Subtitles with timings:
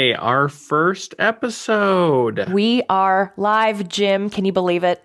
[0.00, 2.50] Yay, our first episode.
[2.50, 4.30] We are live, Jim.
[4.30, 5.04] Can you believe it?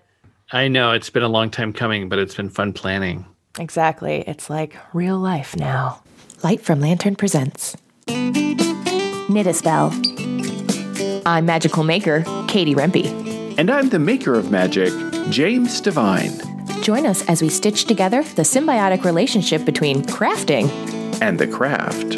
[0.54, 3.26] I know it's been a long time coming, but it's been fun planning.
[3.60, 4.24] Exactly.
[4.26, 6.02] It's like real life now.
[6.46, 7.76] Light from Lantern presents
[8.08, 9.92] Knit a Spell.
[11.26, 13.06] I'm Magical Maker, Katie Rempe.
[13.58, 14.94] And I'm the maker of magic,
[15.30, 16.32] James Devine.
[16.82, 20.70] Join us as we stitch together the symbiotic relationship between crafting
[21.22, 22.16] And the craft.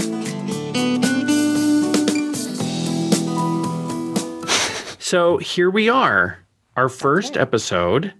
[5.07, 6.37] So here we are,
[6.75, 8.13] our first episode,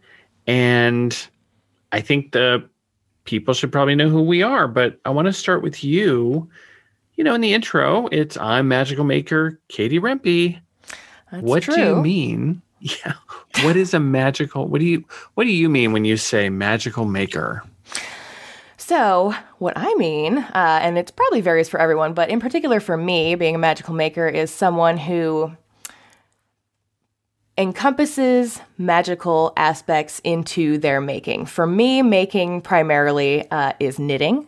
[0.48, 1.28] and
[1.92, 2.66] I think the
[3.26, 6.50] people should probably know who we are, but I want to start with you.
[7.16, 10.62] You know, in the intro, it's I'm Magical Maker Katie Rempe.
[11.30, 11.76] That's what true.
[11.76, 12.62] do you mean?
[12.80, 13.16] Yeah.
[13.64, 17.04] What is a magical what do you what do you mean when you say magical
[17.04, 17.64] maker?
[18.78, 22.96] So, what I mean, uh, and it probably varies for everyone, but in particular for
[22.96, 25.52] me, being a magical maker is someone who
[27.58, 31.46] encompasses magical aspects into their making.
[31.46, 34.48] For me, making primarily uh, is knitting.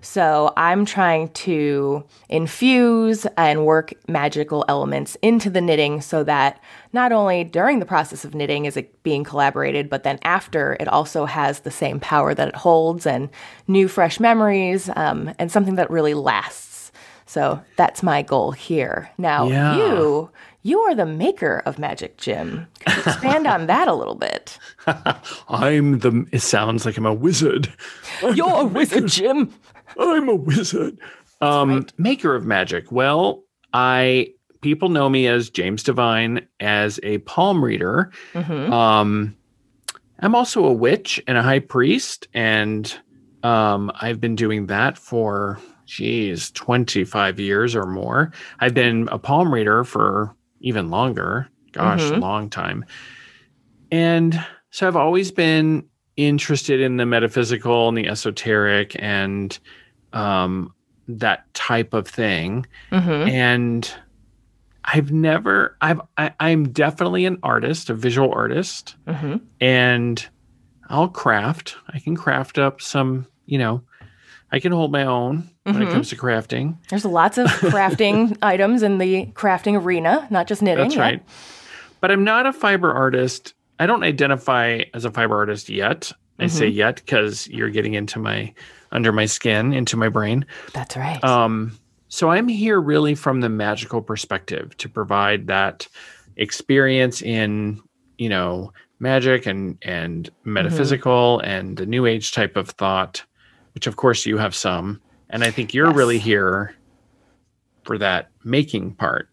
[0.00, 6.60] So I'm trying to infuse and work magical elements into the knitting so that
[6.92, 10.86] not only during the process of knitting is it being collaborated, but then after it
[10.86, 13.28] also has the same power that it holds and
[13.66, 16.92] new, fresh memories um, and something that really lasts.
[17.26, 19.10] So that's my goal here.
[19.18, 19.76] Now, Yeah.
[19.76, 20.30] you
[20.66, 22.66] you are the maker of Magic Jim.
[22.84, 24.58] Could you expand on that a little bit?
[25.48, 27.72] I'm the it sounds like I'm a wizard.
[28.34, 29.54] You're a wizard, Jim.
[29.98, 30.98] I'm a wizard.
[31.40, 32.90] Um, maker of magic.
[32.90, 38.10] Well, I people know me as James Devine as a palm reader.
[38.32, 38.72] Mhm.
[38.72, 39.36] Um,
[40.18, 42.92] I'm also a witch and a high priest, and
[43.44, 48.32] um, I've been doing that for geez, 25 years or more.
[48.58, 51.48] I've been a palm reader for even longer.
[51.72, 52.20] Gosh, a Mhm.
[52.20, 52.84] long time.
[53.90, 55.84] And so I've always been
[56.16, 59.58] interested in the metaphysical and the esoteric and
[60.12, 60.74] um,
[61.08, 62.66] that type of thing.
[62.90, 63.28] Mhm.
[63.30, 63.94] And
[64.84, 69.40] I've never, I've, I, I'm definitely an artist, a visual artist, Mhm.
[69.60, 70.26] and
[70.88, 71.76] I'll craft.
[71.88, 73.82] I can craft up some, you know,
[74.52, 75.92] I can hold my own when it Mhm.
[75.92, 76.76] comes to crafting.
[76.88, 80.84] There's lots of crafting items in the crafting arena, not just knitting.
[80.84, 81.02] That's yeah.
[81.02, 81.22] right.
[82.00, 83.54] But I'm not a fiber artist.
[83.78, 86.12] I don't identify as a fiber artist yet.
[86.38, 86.76] I say Mm-hmm.
[86.76, 88.52] yet because you're getting into my
[88.92, 90.46] under my skin, into my brain.
[90.72, 91.22] That's right.
[91.24, 91.76] Um,
[92.08, 95.88] so I'm here really from the magical perspective to provide that
[96.36, 97.80] experience in,
[98.18, 103.24] you know, magic and and metaphysical and the new age type of thought,
[103.74, 105.00] which of course you have some.
[105.30, 105.96] And I think you're Yes.
[105.96, 106.74] really here
[107.84, 109.28] for that making part.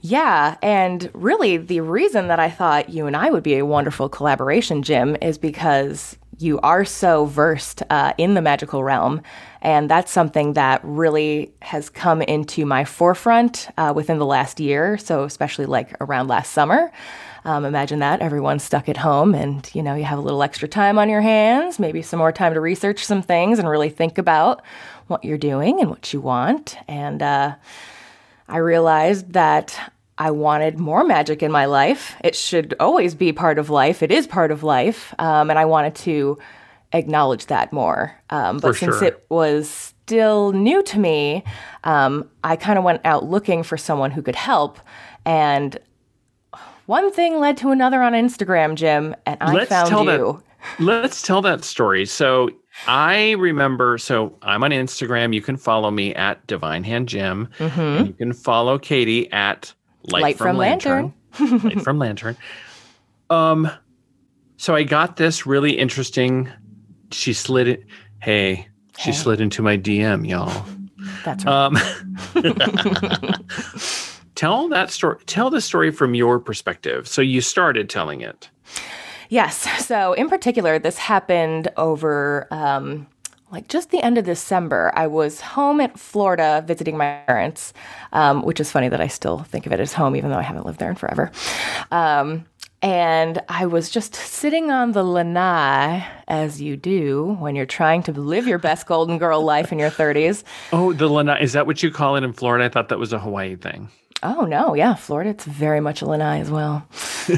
[0.00, 4.08] Yeah, and really the reason that I thought you and I would be a wonderful
[4.08, 9.22] collaboration, Jim, is because you are so versed uh, in the magical realm.
[9.60, 14.98] And that's something that really has come into my forefront uh, within the last year.
[14.98, 16.92] So, especially like around last summer.
[17.44, 20.68] Um, imagine that everyone's stuck at home and you know you have a little extra
[20.68, 24.18] time on your hands maybe some more time to research some things and really think
[24.18, 24.60] about
[25.08, 27.54] what you're doing and what you want and uh,
[28.48, 32.16] I realized that I wanted more magic in my life.
[32.24, 34.02] It should always be part of life.
[34.02, 35.14] It is part of life.
[35.18, 36.38] Um, and I wanted to
[36.92, 38.18] acknowledge that more.
[38.30, 39.08] Um, but For since sure.
[39.08, 41.44] it was still new to me,
[41.84, 44.80] um, I kind of went out looking for someone who could help.
[45.24, 45.78] And
[46.86, 50.42] one thing led to another on Instagram, Jim, and I Let's found tell you.
[50.78, 50.82] that.
[50.82, 52.06] Let's tell that story.
[52.06, 52.50] So
[52.86, 53.98] I remember.
[53.98, 55.34] So I'm on Instagram.
[55.34, 57.48] You can follow me at Divine Hand Jim.
[57.58, 59.72] And you can follow Katie at
[60.04, 60.22] Light, Mm-hmm.
[60.22, 61.14] Light from, from Lantern.
[61.40, 62.36] Light from Lantern.
[63.30, 63.70] Um,
[64.56, 66.48] so I got this really interesting.
[67.12, 67.84] She slid it.
[68.22, 68.68] Hey,
[68.98, 70.64] she slid into my DM, y'all.
[71.26, 71.52] That's right.
[71.52, 71.76] Um,
[74.34, 75.18] tell that story.
[75.26, 77.06] Tell the story from your perspective.
[77.06, 78.48] So you started telling it.
[79.28, 79.86] Yes.
[79.86, 83.06] So, in particular, this happened over um,
[83.50, 84.92] like just the end of December.
[84.94, 87.72] I was home at Florida visiting my parents,
[88.12, 90.42] um, which is funny that I still think of it as home, even though I
[90.42, 91.30] haven't lived there in forever.
[91.90, 92.44] Um,
[92.80, 98.12] and I was just sitting on the lanai, as you do when you're trying to
[98.12, 100.44] live your best golden girl life in your 30s.
[100.72, 101.42] Oh, the lanai.
[101.42, 102.66] Is that what you call it in Florida?
[102.66, 103.88] I thought that was a Hawaii thing.
[104.22, 105.30] Oh no, yeah, Florida.
[105.30, 106.86] It's very much a lanai as well.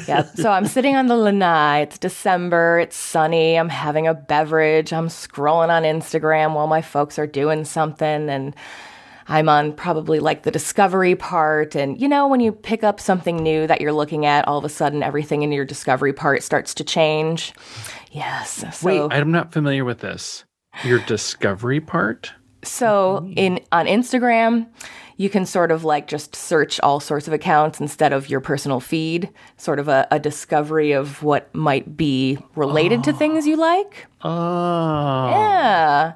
[0.09, 0.23] yeah.
[0.23, 1.81] So I'm sitting on the lanai.
[1.81, 2.79] It's December.
[2.81, 3.56] It's sunny.
[3.56, 4.93] I'm having a beverage.
[4.93, 8.56] I'm scrolling on Instagram while my folks are doing something, and
[9.29, 11.75] I'm on probably like the discovery part.
[11.75, 14.65] And you know, when you pick up something new that you're looking at, all of
[14.65, 17.53] a sudden everything in your discovery part starts to change.
[18.11, 18.65] Yes.
[18.79, 20.44] So, Wait, I'm not familiar with this.
[20.85, 22.33] Your discovery part?
[22.62, 23.33] so oh.
[23.37, 24.67] in on Instagram,
[25.21, 28.81] you can sort of like just search all sorts of accounts instead of your personal
[28.81, 29.29] feed,
[29.59, 33.15] sort of a, a discovery of what might be related to oh.
[33.15, 34.07] things you like.
[34.23, 35.29] Oh.
[35.29, 36.15] Yeah.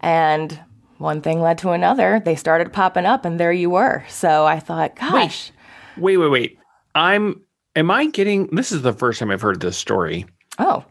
[0.00, 0.58] And
[0.96, 2.22] one thing led to another.
[2.24, 4.06] They started popping up, and there you were.
[4.08, 5.52] So I thought, gosh,
[5.98, 6.58] Wait, wait, wait.
[6.94, 7.42] I'm
[7.74, 10.24] am I getting this is the first time I've heard this story.
[10.58, 10.82] oh,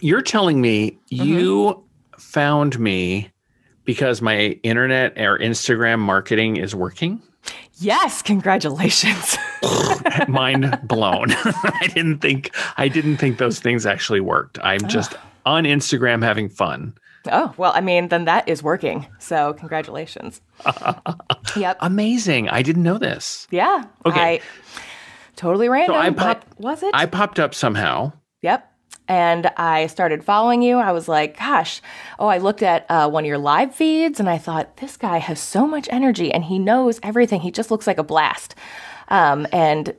[0.00, 1.24] You're telling me mm-hmm.
[1.24, 1.84] you
[2.16, 3.32] found me
[3.90, 7.20] because my internet or Instagram marketing is working?
[7.78, 9.36] yes, congratulations.
[10.28, 11.26] Mind blown.
[11.32, 14.60] I didn't think I didn't think those things actually worked.
[14.62, 15.14] I'm just
[15.44, 16.94] on Instagram having fun.
[17.32, 19.08] oh, well, I mean, then that is working.
[19.18, 20.40] So congratulations.
[21.56, 21.76] yep.
[21.80, 22.48] Amazing.
[22.48, 23.48] I didn't know this.
[23.50, 23.82] Yeah.
[24.06, 24.20] Okay.
[24.20, 24.40] I,
[25.34, 25.96] totally random.
[25.96, 26.90] So I popped- was it?
[26.94, 28.12] I popped up somehow.
[28.42, 28.69] Yep.
[29.10, 30.78] And I started following you.
[30.78, 31.82] I was like, gosh,
[32.20, 35.18] oh, I looked at uh, one of your live feeds and I thought, this guy
[35.18, 37.40] has so much energy and he knows everything.
[37.40, 38.54] He just looks like a blast.
[39.08, 39.96] Um, and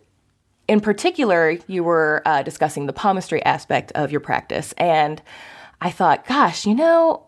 [0.69, 4.73] in particular, you were uh, discussing the palmistry aspect of your practice.
[4.77, 5.21] And
[5.81, 7.25] I thought, gosh, you know,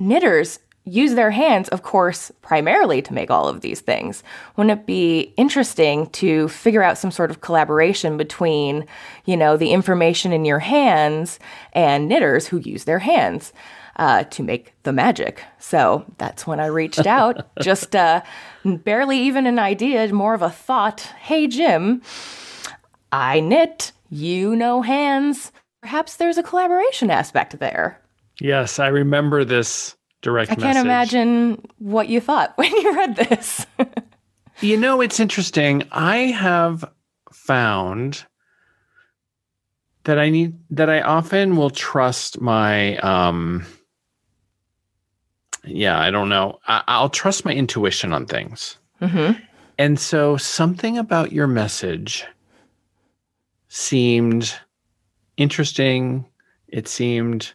[0.00, 4.22] knitters use their hands, of course, primarily to make all of these things.
[4.54, 8.86] Wouldn't it be interesting to figure out some sort of collaboration between,
[9.24, 11.40] you know, the information in your hands
[11.72, 13.52] and knitters who use their hands?
[13.98, 15.42] Uh, to make the magic.
[15.58, 17.46] So that's when I reached out.
[17.62, 18.20] Just uh,
[18.62, 21.00] barely even an idea, more of a thought.
[21.00, 22.02] Hey, Jim,
[23.10, 25.50] I knit, you know hands.
[25.80, 27.98] Perhaps there's a collaboration aspect there.
[28.38, 29.96] Yes, I remember this
[30.26, 31.14] direct I can't message.
[31.14, 33.64] imagine what you thought when you read this.
[34.60, 35.84] You know, it's interesting.
[35.92, 36.84] I have
[37.32, 38.24] found
[40.04, 43.64] that I need that I often will trust my um
[45.64, 46.58] yeah, I don't know.
[46.66, 48.78] I, I'll trust my intuition on things.
[49.00, 49.40] mm-hmm.
[49.78, 52.24] And so something about your message
[53.68, 54.54] seemed
[55.36, 56.24] interesting.
[56.68, 57.52] It seemed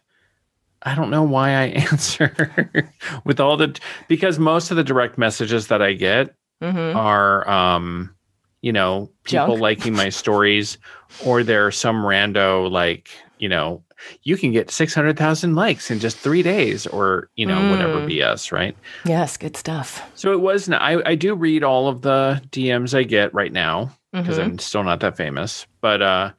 [0.84, 2.90] I don't know why I answer
[3.24, 6.96] with all the because most of the direct messages that I get Mm-hmm.
[6.96, 8.14] are um
[8.60, 9.60] you know people Junk.
[9.60, 10.78] liking my stories
[11.24, 13.08] or they're some rando like
[13.38, 13.82] you know
[14.22, 18.06] you can get 600,000 likes in just 3 days or you know whatever Mm.
[18.06, 20.08] BS right Yes, good stuff.
[20.14, 23.90] so it was I I do read all of the DMs I get right now
[24.12, 24.42] because Mhm.
[24.44, 26.30] I'm still not that famous but uh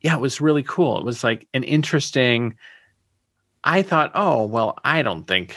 [0.00, 2.56] yeah it was really cool it was like an interesting
[3.64, 5.56] I thought oh well I don't think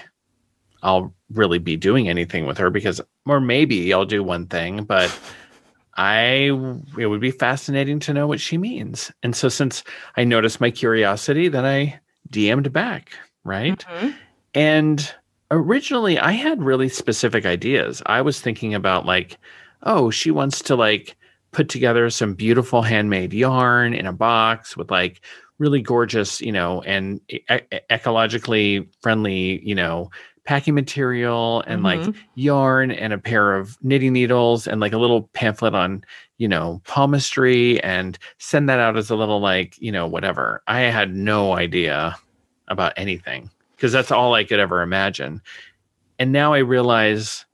[0.84, 5.18] I'll really be doing anything with her because or maybe I'll do one thing but
[5.98, 6.52] I
[7.00, 9.84] it would be fascinating to know what she means and so since
[10.18, 12.00] I noticed my curiosity then I
[12.32, 13.12] DM'd back
[13.44, 14.16] right Mhm.
[14.54, 15.14] and
[15.52, 18.02] originally I had really specific ideas.
[18.08, 19.38] I was thinking about like,
[19.84, 21.16] oh, she wants to like
[21.52, 25.22] put together some beautiful handmade yarn in a box with like
[25.58, 27.40] really gorgeous, you know, and e-
[27.90, 30.10] ecologically friendly, you know,
[30.46, 32.16] packing material and like Mhm.
[32.36, 36.04] yarn and a pair of knitting needles and like a little pamphlet on,
[36.38, 40.62] you know, palmistry and send that out as a little like, you know, whatever.
[40.68, 42.16] I had no idea
[42.68, 45.42] about anything because that's all I could ever imagine.
[46.20, 47.46] And now I realize,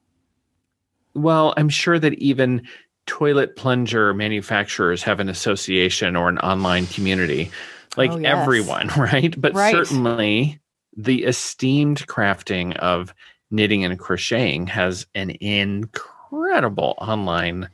[1.13, 2.67] well, I'm sure that even
[3.05, 7.51] toilet plunger manufacturers have an association or an online community,
[7.97, 8.77] like Oh, yes.
[8.77, 9.39] everyone, right?
[9.39, 9.57] But Right.
[9.57, 10.59] certainly
[10.95, 13.13] the esteemed crafting of
[13.51, 17.69] knitting and crocheting has an incredible online,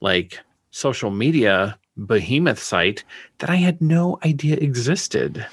[0.00, 3.04] like social media behemoth site
[3.38, 5.46] that I had no idea existed.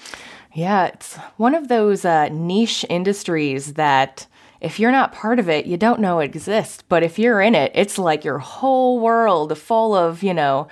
[0.53, 4.25] Yeah, it's one of those uh, niche industries that
[4.61, 6.81] if you're not part of it, you don't know it exists.
[6.87, 10.67] But if you're in it, it's like your whole world full of, you know,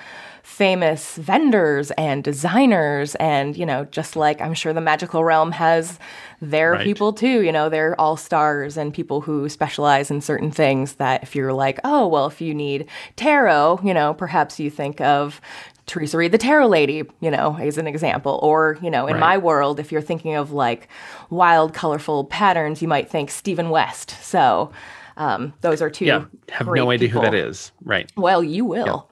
[0.53, 3.15] famous vendors and designers.
[3.15, 5.97] And, you know, just like I'm sure the magical realm has
[6.41, 6.83] their Right.
[6.83, 11.23] people too, you know, they're all stars and people who specialize in certain things that
[11.23, 15.41] if you're like, oh, well, if you need tarot, you know, perhaps you think of
[15.87, 18.39] Theresa Reed, the tarot lady, you know, as an example.
[18.43, 19.19] Or, you know, in Right.
[19.21, 20.87] my world, if you're thinking of like
[21.31, 24.11] wild, colorful patterns, you might think Stephen West.
[24.21, 24.71] So
[25.17, 26.05] um, those are two.
[26.05, 27.71] Yeah, have no idea who that is.
[27.83, 28.11] Right.
[28.17, 29.09] Well, you will.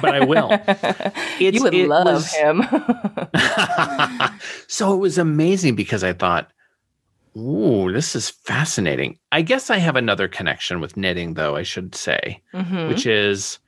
[0.00, 0.50] but I will.
[1.38, 2.62] You would love was- him.
[4.66, 6.50] so it was amazing because I thought,
[7.36, 9.18] Ooh, this is fascinating.
[9.30, 12.88] I guess I have another connection with knitting, though, I should say, Mhm.
[12.88, 13.58] which is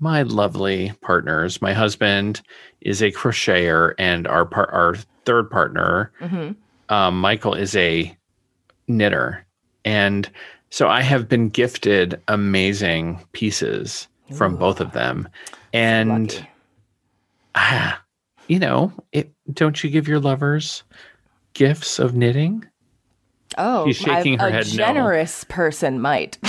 [0.00, 1.60] my lovely partners.
[1.60, 2.40] My husband
[2.80, 4.94] is a crocheter, and our par- our
[5.26, 6.56] third partner, Mhm.
[6.88, 8.16] um, Michael, is a
[8.88, 9.44] knitter.
[9.84, 10.30] And
[10.72, 15.28] so I have been gifted amazing pieces from both of them.
[15.74, 16.46] And
[17.54, 18.02] ah,
[18.48, 20.82] you know, it, don't you give your lovers
[21.52, 22.64] gifts of knitting?
[23.58, 24.72] Oh, She's shaking I- her a head no.
[24.72, 26.38] generous person might.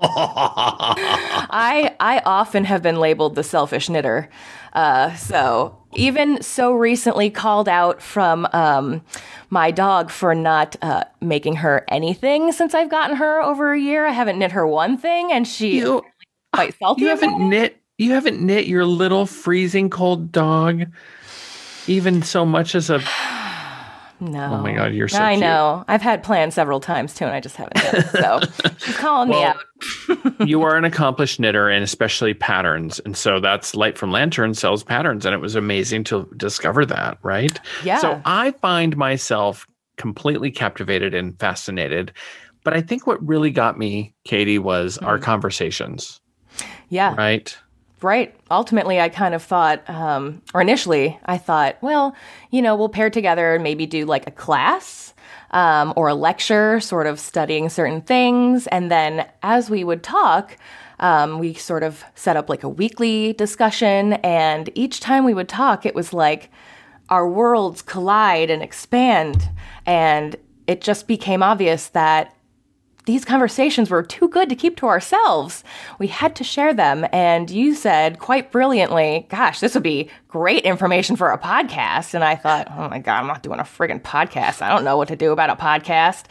[0.00, 4.28] I I often have been labeled the selfish knitter.
[4.72, 9.02] Uh, so even so recently called out from um,
[9.50, 14.06] my dog for not uh, making her anything since I've gotten her over a year.
[14.06, 16.02] I haven't knit her one thing, and she you,
[16.52, 17.02] quite salty.
[17.02, 17.44] you haven't it.
[17.44, 20.84] knit you haven't knit your little freezing cold dog
[21.88, 23.02] even so much as a
[24.20, 24.54] No.
[24.54, 25.40] Oh my God, you're so I cute.
[25.42, 25.84] know.
[25.88, 28.06] I've had plans several times too, and I just haven't done it.
[28.06, 28.40] So
[28.78, 29.54] she's calling me Well,
[30.38, 30.40] out.
[30.48, 34.82] you are an accomplished knitter and especially patterns and so that's light from lantern sells
[34.82, 37.98] patterns and it was amazing to discover that right Yeah.
[37.98, 39.66] so i find myself
[39.98, 42.12] completely captivated and fascinated
[42.64, 45.06] but i think what really got me katie was Hmm.
[45.06, 46.20] our conversations
[46.88, 47.14] Yeah.
[47.16, 47.56] right
[48.00, 48.34] Right.
[48.50, 52.14] Ultimately, I kind of thought, um, or initially, I thought, well,
[52.50, 55.14] you know, we'll pair together and maybe do like a class
[55.50, 58.68] um, or a lecture, sort of studying certain things.
[58.68, 60.56] And then as we would talk,
[61.00, 64.14] um, we sort of set up like a weekly discussion.
[64.14, 66.50] And each time we would talk, it was like
[67.08, 69.48] our worlds collide and expand.
[69.86, 70.36] And
[70.66, 72.34] it just became obvious that
[73.08, 75.64] these conversations were too good to keep to ourselves.
[75.98, 77.06] We had to share them.
[77.10, 82.12] And you said quite brilliantly, gosh, this would be great information for a podcast.
[82.12, 84.60] And I thought, oh my God, I'm not doing a friggin' podcast.
[84.60, 86.24] I don't know what to do about a podcast.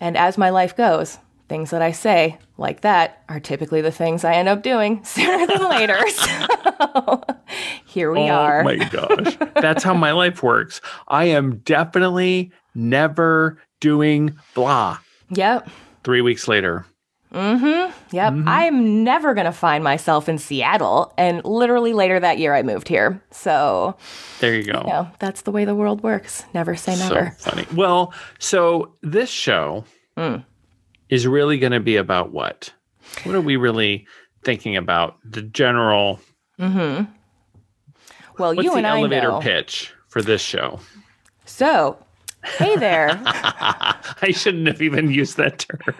[0.00, 1.18] And as my life goes,
[1.50, 5.46] things that I say like that are typically the things I end up doing sooner
[5.46, 6.00] than later.
[6.78, 7.22] So
[7.86, 8.60] here we oh are.
[8.60, 14.98] Oh my gosh that's how my life works i am definitely never doing blah
[15.30, 15.68] Yep.
[16.04, 16.86] three weeks later
[17.34, 17.92] Mm-hmm.
[18.16, 18.34] Yep.
[18.46, 21.12] I'm never going to find myself in Seattle.
[21.18, 23.20] And literally later that year, I moved here.
[23.32, 23.96] So,
[24.40, 26.44] there you go you know, that's the way the world works.
[26.54, 27.30] Never say So never.
[27.40, 27.66] funny.
[27.74, 29.84] Well, so this show
[30.16, 30.36] Hmm.
[31.10, 32.72] is really going to be about what?
[33.24, 34.06] What are we really
[34.44, 35.16] thinking about?
[35.28, 36.20] The general.
[36.60, 37.10] Mm-hmm.
[38.38, 39.40] Well, What's you the and I elevator know.
[39.40, 40.78] pitch for this show?
[41.44, 41.98] So,
[42.46, 43.20] hey there.
[43.24, 45.94] I shouldn't have even used that term.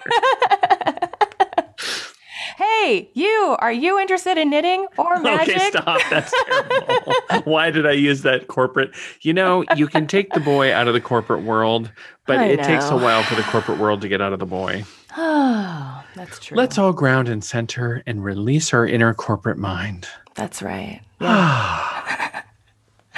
[2.57, 3.57] hey, you.
[3.59, 5.57] Are you interested in knitting or magic?
[5.57, 6.01] Okay, stop.
[6.11, 7.15] That's terrible.
[7.45, 8.95] Why did I use that corporate?
[9.23, 11.91] You know, you can take the boy out of the corporate world,
[12.27, 14.47] but I it takes a while for the corporate world to get out of the
[14.47, 14.85] boy.
[15.17, 16.57] Oh, that's true.
[16.57, 20.09] Let's all ground and center and release our inner corporate mind.
[20.35, 21.01] That's right.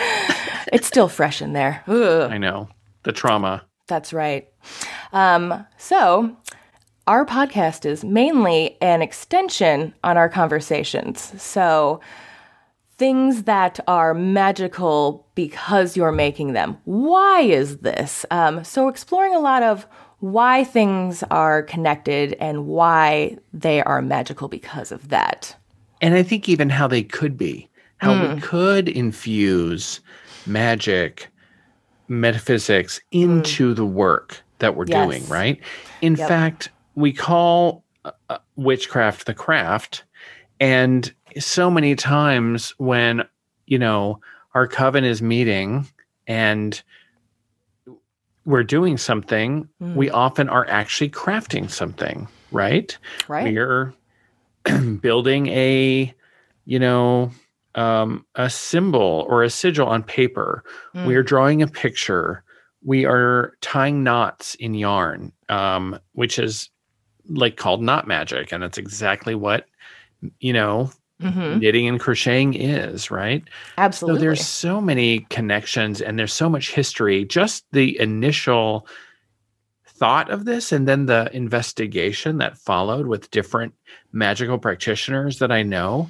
[0.01, 0.69] Yeah.
[0.73, 1.83] it's still fresh in there.
[1.89, 2.31] Ugh.
[2.31, 2.69] I know
[3.09, 3.65] the trauma.
[3.87, 4.47] That's right.
[5.15, 6.37] Um, so,
[7.07, 11.33] our podcast is mainly an extension on our conversations.
[11.43, 12.03] So,
[12.99, 16.77] things that are magical because you're making them.
[16.85, 18.27] Why is this?
[18.31, 19.87] Um, so, exploring a lot of
[20.19, 25.57] why things are connected and why they are magical because of that.
[26.00, 28.35] and I think even how they could be, how Hmm.
[28.35, 29.99] we could infuse
[30.47, 31.29] magic,
[32.09, 35.07] metaphysics into the work that we're Yes.
[35.07, 35.61] doing, right?
[36.00, 40.05] In fact, we call uh, uh, witchcraft the craft,
[40.61, 43.25] and so many times when
[43.67, 44.21] you know
[44.55, 45.87] our coven is meeting
[46.27, 46.83] and
[48.45, 49.97] we're doing something, Hmm.
[49.97, 52.97] we often are actually crafting something, right?
[53.29, 53.45] Right?
[53.53, 53.95] we're
[55.00, 56.15] building a
[56.65, 57.31] you know
[57.75, 61.07] um, a symbol or a sigil on paper Mm.
[61.07, 62.43] we are drawing a picture
[62.85, 66.71] we are tying knots in yarn um, which is
[67.29, 69.67] like called knot magic and that's exactly what
[70.41, 73.43] you know hmm knitting and crocheting is right
[73.77, 74.19] Absolutely.
[74.19, 77.25] so there's so many connections and there's so much history.
[77.25, 78.87] Just the initial
[79.87, 83.75] thought of this and then the investigation that followed with different
[84.13, 86.09] magical practitioners that I know,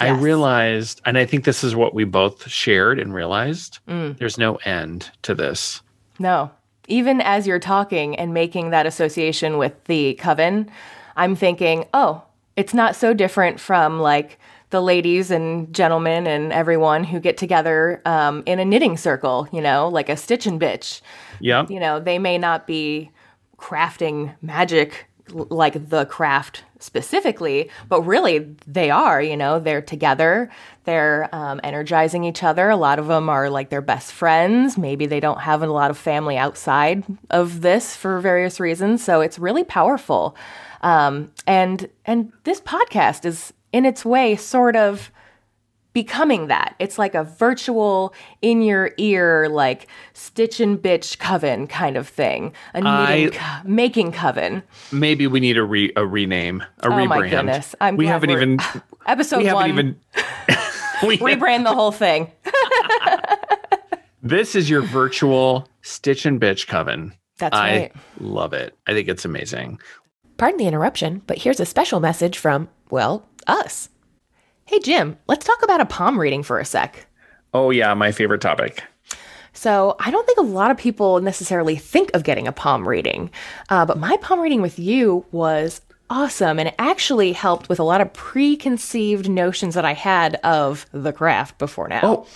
[0.00, 4.18] I realized, and I think this is what we both shared and realized Mm.
[4.18, 5.82] there's no end to this.
[6.18, 6.50] No.
[6.88, 10.68] Even as you're talking and making that association with the coven,
[11.16, 12.22] I'm thinking, oh,
[12.56, 14.38] it's not so different from like
[14.70, 19.60] the ladies and gentlemen and everyone who get together um, in a knitting circle, you
[19.60, 21.00] know, like a stitch and bitch.
[21.40, 21.70] Yep.
[21.70, 23.10] You know, they may not be
[23.58, 30.50] crafting magic like the craft specifically, but really they are, you know, they're together,
[30.84, 32.68] they're um, energizing each other.
[32.68, 34.76] A lot of them are like their best friends.
[34.76, 39.02] Maybe they don't have a lot of family outside of this for various reasons.
[39.02, 40.36] So it's really powerful.
[40.82, 45.10] Um, and and this podcast is in its way sort of
[45.94, 46.74] becoming that.
[46.78, 52.52] It's like a virtual in your ear, like stitch and bitch coven kind of thing.
[52.74, 54.62] A knitting, co- making coven.
[54.92, 57.08] Maybe we need a re a rename, a Oh rebrand.
[57.08, 57.74] my goodness.
[57.80, 58.58] I'm we glad haven't even
[59.06, 59.44] Episode 1.
[59.46, 60.00] we one, haven't even
[61.08, 62.30] we rebrand the whole thing.
[64.22, 67.12] This is your virtual Stitch and Bitch coven.
[67.38, 67.92] That's I right.
[68.20, 68.76] love it.
[68.86, 69.78] I think it's amazing.
[70.38, 73.90] Pardon the interruption, but here's a special message from, well, us.
[74.66, 77.06] Hey, Jim, let's talk about a palm reading for a sec.
[77.52, 78.82] Oh yeah, my favorite topic.
[79.52, 83.30] So, I don't think a lot of people necessarily think of getting a palm reading,
[83.68, 86.58] uh, but my palm reading with you was awesome.
[86.58, 91.12] And it actually helped with a lot of preconceived notions that I had of the
[91.12, 92.00] craft before now.
[92.02, 92.26] Oh,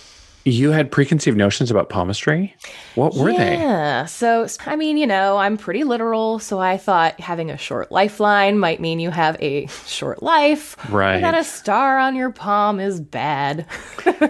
[0.45, 2.55] you had preconceived notions about palmistry?
[2.95, 3.53] What were they?
[3.53, 4.05] Yeah.
[4.05, 6.39] So, I mean, you know, I'm pretty literal.
[6.39, 10.75] So I thought having a short lifeline might mean you have a short life.
[10.89, 11.21] Right.
[11.21, 13.65] That a star on your palm is bad.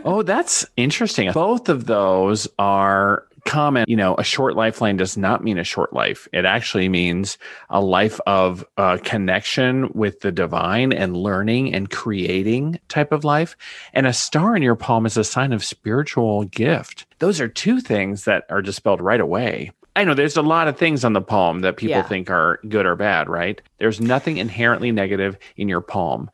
[0.05, 1.31] Oh, that's interesting.
[1.31, 3.85] Both of those are common.
[3.87, 6.27] You know, a short lifeline does not mean a short life.
[6.31, 7.37] It actually means
[7.69, 13.55] a life of uh, connection with the divine and learning and creating type of life.
[13.93, 17.05] And a star in your palm is a sign of spiritual gift.
[17.19, 19.71] Those are two things that are dispelled right away.
[19.95, 22.03] I know there's a lot of things on the palm that people Yeah.
[22.03, 23.61] think are good or bad, right?
[23.79, 26.29] There's nothing inherently negative in your palm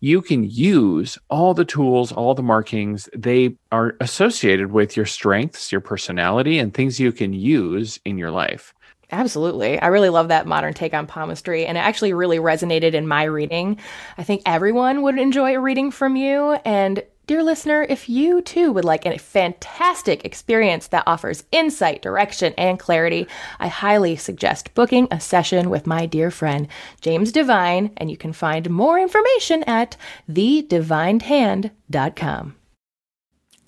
[0.00, 3.08] you can use all the tools, all the markings.
[3.16, 8.30] They are associated with your strengths, your personality, and things you can use in your
[8.30, 8.74] life.
[9.12, 9.78] Absolutely.
[9.78, 13.22] I really love that modern take on palmistry, and it actually really resonated in my
[13.22, 13.78] reading.
[14.18, 16.54] I think everyone would enjoy a reading from you.
[16.64, 22.54] And, dear listener, if you too would like a fantastic experience that offers insight, direction,
[22.56, 23.26] and clarity,
[23.58, 26.68] I highly suggest booking a session with my dear friend
[27.00, 29.96] James Divine, and you can find more information at
[30.30, 32.54] thedivinedhand.com.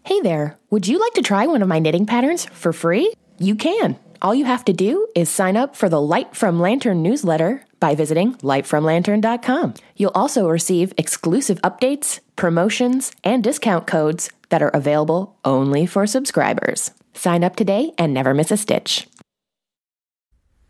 [0.05, 3.13] Hey there, would you like to try one of my knitting patterns for free?
[3.39, 3.99] You can.
[4.23, 7.95] All you have to do is sign up for the Light from Lantern newsletter by
[7.95, 9.75] visiting lightfromlantern.com.
[9.97, 16.91] You'll also receive exclusive updates, promotions, and discount codes that are available only for subscribers.
[17.15, 19.09] Sign up today and never miss a stitch.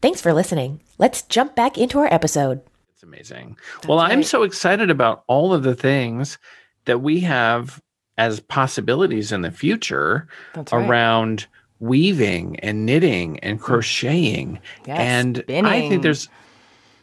[0.01, 0.81] Thanks for listening.
[0.99, 2.61] Let's jump back into our episode.
[2.95, 3.57] It's amazing.
[3.87, 6.39] well, I'm so excited about all of the things
[6.85, 7.81] that we have
[8.17, 10.89] as possibilities in the future That's right.
[10.89, 11.47] around
[11.81, 13.63] weaving and knitting and mm.
[13.63, 14.59] crocheting.
[14.87, 16.29] Yes, and I think there's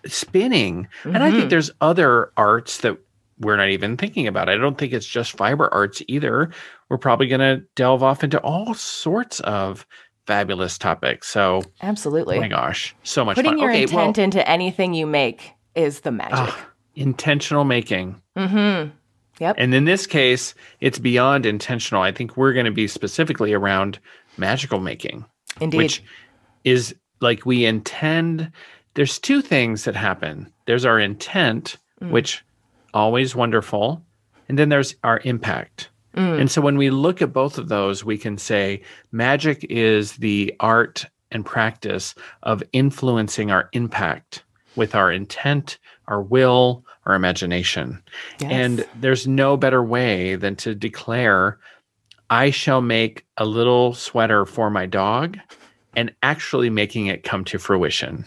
[0.07, 0.87] spinning.
[1.03, 2.97] And I think there's other arts that
[3.39, 4.49] we're not even thinking about.
[4.49, 6.51] I don't think it's just fiber arts either.
[6.89, 9.85] We're probably going to delve off into all sorts of
[10.25, 11.27] fabulous topics.
[11.27, 12.37] So, Absolutely.
[12.37, 13.59] oh my gosh, so much Putting fun.
[13.59, 16.33] your okay, intent well, into anything you make is the magic.
[16.33, 18.21] ah, intentional making.
[18.37, 18.89] mm-hmm.
[19.39, 19.55] Yep.
[19.59, 22.01] And in this case, it's beyond intentional.
[22.01, 23.99] I think we're going to be specifically around
[24.37, 25.25] magical making,
[25.59, 25.77] Indeed.
[25.77, 26.03] which
[26.63, 28.51] is like we intend.
[28.95, 30.51] There's two things that happen.
[30.65, 32.11] There's our intent, Mm.
[32.11, 32.43] which
[32.93, 34.03] always wonderful,
[34.49, 35.89] and then there's our impact.
[36.15, 36.41] Mm.
[36.41, 38.81] And so when we look at both of those, we can say
[39.11, 44.43] magic is the art and practice of influencing our impact
[44.75, 45.77] with our intent,
[46.07, 48.01] our will, our imagination.
[48.39, 48.51] Yes.
[48.51, 51.57] And there's no better way than to declare,
[52.29, 55.37] I shall make a little sweater for my dog
[55.95, 58.25] and actually making it come to fruition.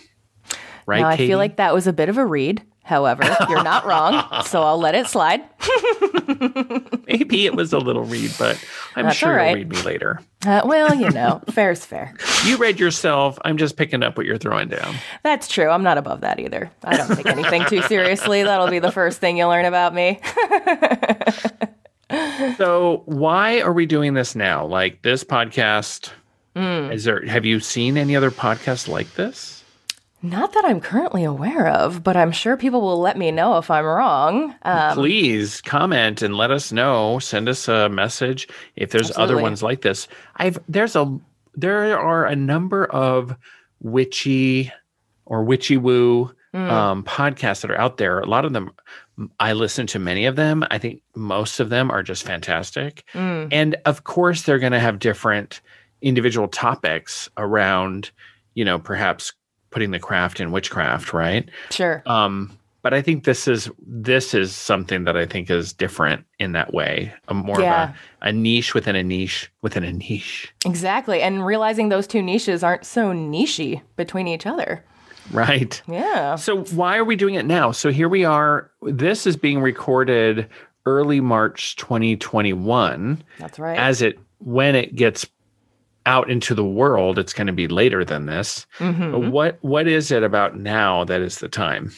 [0.89, 1.03] Right?
[1.03, 2.63] now, I feel like that was a bit of a read.
[2.83, 5.43] However, you're not wrong, so I'll let it slide.
[7.07, 8.59] maybe it was a little read, but
[8.97, 9.49] I'm That's sure right.
[9.49, 10.21] you'll read me later.
[10.47, 12.15] Uh, well, you know, fair's fair.
[12.47, 13.39] You read yourself.
[13.45, 14.95] I'm just picking up what you're throwing down.
[15.23, 15.69] That's true.
[15.69, 16.71] I'm not above that either.
[16.83, 18.43] I don't take anything too seriously.
[18.43, 20.21] That'll be the first thing you learn about me.
[22.57, 24.65] So why are we doing this now?
[24.65, 26.11] Like this podcast?
[26.57, 26.91] Hmm.
[26.91, 27.25] Is there?
[27.27, 29.58] Have you seen any other podcasts like this?
[30.21, 33.71] Not that I'm currently aware of, but I'm sure people will let me know if
[33.71, 34.55] I'm wrong.
[34.63, 37.19] Um, Please comment and let us know.
[37.21, 40.09] Send us a message if there's other ones like this.
[40.37, 41.19] I've there's a
[41.55, 43.37] there are a number of
[43.81, 44.73] witchy
[45.25, 46.71] or witchy woo Hmm.
[46.71, 48.21] um, podcasts that are out there.
[48.21, 48.71] A lot of them
[49.39, 50.65] I listen to many of them.
[50.71, 53.05] I think most of them are just fantastic.
[53.15, 55.61] And of course, they're going to have different
[56.01, 58.13] individual topics around,
[58.55, 59.33] you know, perhaps
[59.79, 61.49] putting the craft in witchcraft, right?
[61.71, 62.03] Sure.
[62.05, 62.51] Um,
[62.83, 66.75] but I think this is this is something that I think is different in that
[66.75, 67.91] way, a more Yeah.
[67.91, 71.23] of a, a niche within a niche within a niche, Exactly.
[71.23, 74.83] And realizing those two niches aren't so nichey between each other.
[75.31, 75.81] right?
[75.87, 76.35] Yeah.
[76.35, 77.71] So why are we doing it now?
[77.71, 78.69] So here we are.
[78.83, 80.49] This is being recorded
[80.87, 83.23] early March 2021.
[83.39, 83.79] That's right.
[83.79, 85.25] As it when it gets
[86.09, 88.67] out into the world, it's going to be later than this.
[88.79, 89.31] Mm-hmm.
[89.31, 91.93] What what is it about now that is the time?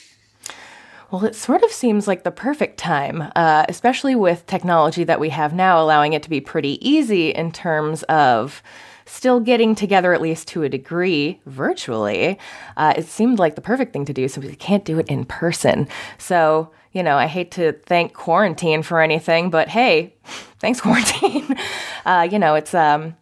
[1.11, 5.31] Well, it sort of seems like the perfect time, uh, especially with technology that we
[5.31, 8.63] have now, allowing it to be pretty easy in terms of
[9.07, 12.39] still getting together, at least to a degree, virtually.
[12.77, 15.25] Uh, it seemed like the perfect thing to do, so we can't do it in
[15.25, 15.89] person.
[16.19, 20.15] So, you know, I hate to thank quarantine for anything, but hey,
[20.61, 21.57] thanks, quarantine.
[22.05, 22.75] uh, you know, it's.
[22.75, 23.17] Um,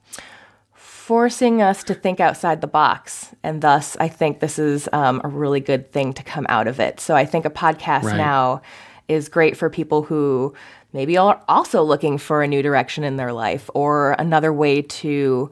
[1.08, 3.34] forcing us to think outside the box.
[3.42, 6.80] And thus, I think this is um, a really good thing to come out of
[6.80, 7.00] it.
[7.00, 8.18] So I think a podcast Right.
[8.18, 8.60] now
[9.08, 10.52] is great for people who
[10.92, 15.50] maybe are also looking for a new direction in their life or another way to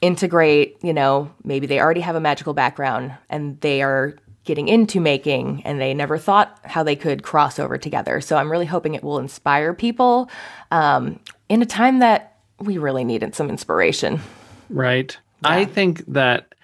[0.00, 5.00] integrate, you know, maybe they already have a magical background and they are getting into
[5.00, 8.22] making and they never thought how they could cross over together.
[8.22, 10.30] So I'm really hoping it will inspire people
[10.70, 14.18] um, in a time that we really needed some inspiration.
[14.72, 15.16] Right.
[15.44, 16.54] I think that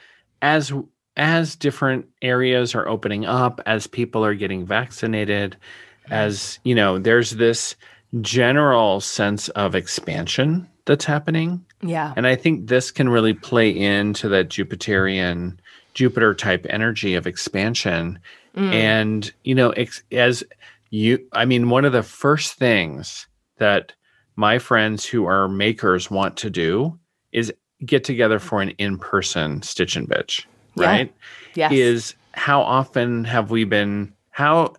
[0.42, 0.73] as
[1.16, 5.57] as different areas are opening up, as people are getting vaccinated,
[6.05, 6.12] mm-hmm.
[6.12, 7.75] as you know, there's this
[8.21, 11.64] general sense of expansion that's happening.
[11.83, 12.14] Yeah.
[12.16, 15.59] And I think this can really play into that Jupiterian
[15.94, 18.18] Jupiter type energy of expansion.
[18.57, 18.73] Mm.
[18.73, 20.42] And, you know, ex- as
[20.90, 23.27] you, I mean, one of the first things
[23.59, 23.92] that
[24.37, 26.99] my friends who are makers want to do
[27.33, 27.53] is
[27.85, 30.45] get together for an in person Stitch and Bitch,
[30.77, 30.87] Yeah.
[30.87, 31.14] right?
[31.55, 31.73] Yes.
[31.73, 34.75] Is how often have we been, how,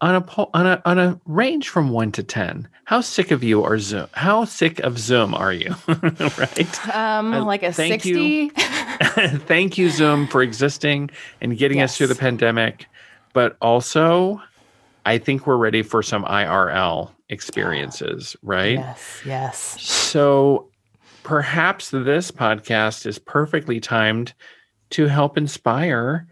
[0.00, 3.44] on a, po- on a on a range from one to ten, how sick of
[3.44, 4.08] you are Zoom?
[4.12, 5.74] How sick of Zoom are you?
[5.86, 6.88] right.
[6.96, 8.10] um, Uh, like a thank 60.
[8.10, 8.50] you.
[9.46, 12.86] Thank you, Zoom, for existing and getting us through the pandemic.
[13.32, 14.40] But also,
[15.06, 18.74] I think we're ready for some IRL experiences, right?
[18.78, 19.80] Yes, yes.
[19.82, 20.68] So
[21.22, 24.34] perhaps this podcast is perfectly timed
[24.90, 26.26] to help inspire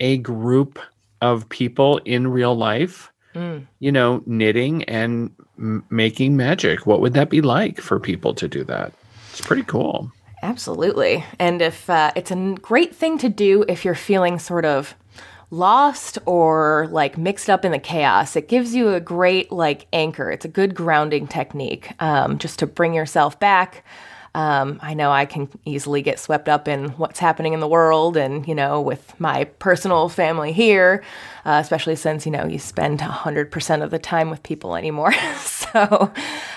[0.00, 0.78] a group
[1.20, 3.66] of people in real life, Mm.
[3.78, 6.86] you know, knitting and m- making magic.
[6.86, 8.92] What would that be like for people to do that?
[9.30, 10.10] It's pretty cool.
[10.42, 11.24] Absolutely.
[11.38, 14.94] And if uh, it's a great thing to do if you're feeling sort of
[15.52, 20.30] lost or like mixed up in the chaos, it gives you a great like anchor.
[20.30, 23.84] It's a good grounding technique um, just to bring yourself back.
[24.34, 28.16] Um, I know I can easily get swept up in what's happening in the world
[28.16, 31.04] and, you know, with my personal family here,
[31.44, 35.12] uh, especially since, you know, you spend 100% of the time with people anymore.
[35.36, 36.10] so,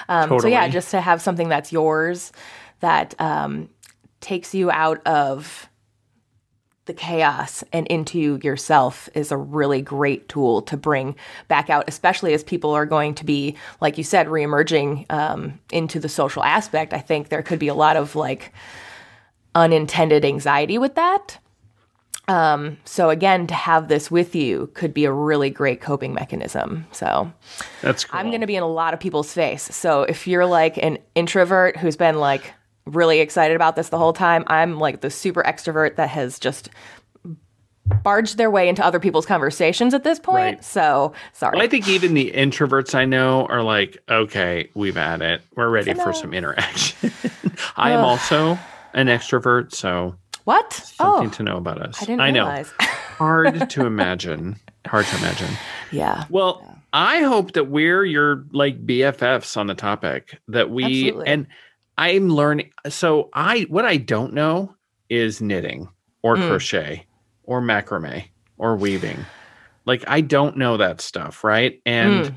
[0.08, 2.32] um, so yeah, just to have something that's yours
[2.80, 3.68] that um,
[4.22, 5.70] takes you out of
[6.86, 11.16] the chaos and into yourself is a really great tool to bring
[11.48, 16.00] back out, especially as people are going to be, like you said, reemerging um, into
[16.00, 16.94] the social aspect.
[16.94, 18.54] I think there could be a lot of like
[19.56, 21.40] unintended anxiety with that.
[22.28, 26.88] Um, so again, to have this with you could be a really great coping mechanism.
[26.92, 27.32] So
[27.82, 28.20] That's cool.
[28.20, 29.64] I'm going to be in a lot of people's face.
[29.64, 32.54] So if you're like an introvert who's been like
[32.86, 36.70] really excited about this the whole time, I'm like the super extrovert that has just
[38.04, 40.56] barged their way into other people's conversations at this point.
[40.58, 40.64] Right.
[40.64, 41.58] So sorry.
[41.58, 45.42] Well, I think even the introverts I know are like, okay, we've had it.
[45.56, 47.12] We're ready for some interaction.
[47.76, 48.58] I am also
[48.94, 50.74] an extrovert, so what?
[50.74, 52.02] something Oh, to know about us.
[52.02, 52.26] I didn't know.
[52.46, 52.72] realize.
[52.80, 54.56] Hard to imagine.
[54.88, 55.50] Hard to imagine.
[55.92, 56.26] yeah.
[56.30, 61.28] Well, I hope that we're your like BFFs on the topic that we Absolutely.
[61.28, 61.48] and
[61.98, 62.72] I'm learning.
[62.90, 64.76] So I what I don't know
[65.10, 65.90] is knitting
[66.24, 66.48] or Mm.
[66.48, 67.06] crochet
[67.44, 68.26] or macrame
[68.58, 69.26] or weaving.
[69.86, 71.82] Like I don't know that stuff, right?
[71.86, 72.36] And Mm.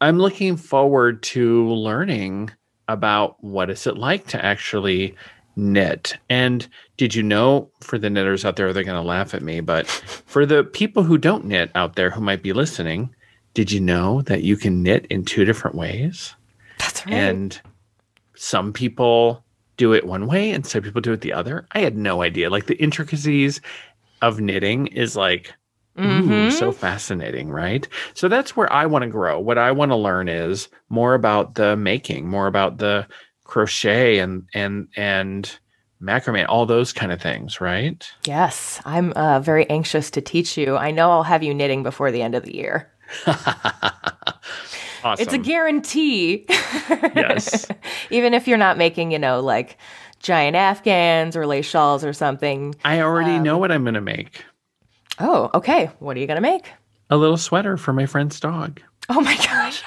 [0.00, 2.50] I'm looking forward to learning
[2.88, 5.14] about what is it like to actually
[5.56, 6.16] knit.
[6.28, 9.60] And did you know for the knitters out there they're going to laugh at me,
[9.60, 13.14] but for the people who don't knit out there who might be listening,
[13.54, 16.34] did you know that you can knit in two different ways?
[16.78, 17.14] That's right.
[17.14, 17.60] And
[18.42, 19.44] some people
[19.76, 21.64] do it one way and some people do it the other.
[21.72, 22.50] I had no idea.
[22.50, 23.60] Like the intricacies
[24.20, 25.54] of knitting is like
[26.00, 27.86] Ooh, so fascinating, right?
[28.14, 29.38] So that's where I want to grow.
[29.38, 33.06] What I want to learn is more about the making, more about the
[33.44, 35.56] crochet and and and
[36.02, 38.04] macrame, all those kind of things, right?
[38.26, 40.76] Yes, I'm uh, very anxious to teach you.
[40.76, 42.90] I know I'll have you knitting before the end of the year.
[45.04, 45.22] Awesome.
[45.22, 46.46] It's a guarantee.
[46.48, 47.66] yes.
[48.10, 49.76] Even if you're not making, you know, like
[50.20, 52.74] giant afghans or lace shawls or something.
[52.84, 54.44] I already Um, know what I'm going to make.
[55.18, 55.90] Oh, okay.
[55.98, 56.70] What are you going to make?
[57.10, 58.80] A little sweater for my friend's dog.
[59.08, 59.82] Oh my gosh.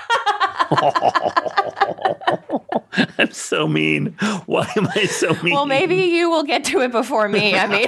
[3.18, 4.16] I'm so mean.
[4.46, 5.54] Why am I so mean?
[5.54, 7.56] Well, maybe you will get to it before me.
[7.56, 7.88] I mean,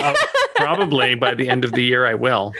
[0.55, 2.53] Probably by the end of the year I will.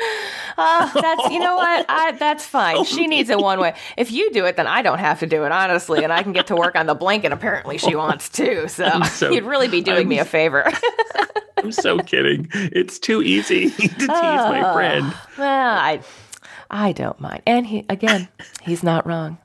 [0.58, 1.86] Uh, that's you know what?
[1.90, 2.84] I, that's fine.
[2.86, 3.76] She needs it one way.
[3.98, 6.34] If you do it, then I don't have to do it, honestly, and I can
[6.34, 7.32] get to work on the blanket.
[7.32, 8.68] Apparently, she wants to.
[8.78, 10.70] So, so- you'd really be doing me a favor.
[11.58, 12.48] I'm so kidding.
[12.54, 15.14] It's too easy to tease my friend.
[15.38, 16.02] well, I,
[16.70, 17.42] I don't mind.
[17.48, 18.28] And he again,
[18.62, 19.38] he's not wrong.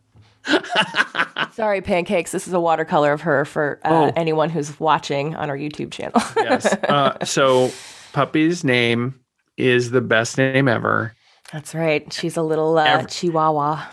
[1.53, 2.33] Sorry, pancakes.
[2.33, 4.13] This is a watercolor of her for uh, Oh.
[4.17, 6.21] anyone who's watching on our YouTube channel.
[6.37, 6.67] Yes.
[6.67, 7.71] Uh, so,
[8.13, 9.19] puppy's name
[9.57, 11.15] is the best name ever.
[11.53, 12.11] That's right.
[12.13, 13.85] She's a little uh, chihuahua.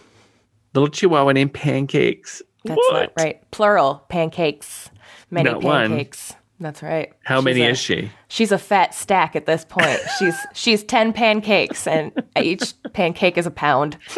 [0.73, 2.41] Little Chihuahua named Pancakes.
[2.63, 2.93] That's what?
[2.93, 3.51] not right.
[3.51, 4.89] Plural pancakes.
[5.31, 5.89] Many Not one.
[5.89, 6.35] pancakes.
[6.59, 7.11] That's right.
[7.23, 8.11] How She's many a- is she?
[8.27, 9.99] She's a fat stack at this point.
[10.19, 13.97] She's she's ten pancakes, and each pancake is a pound.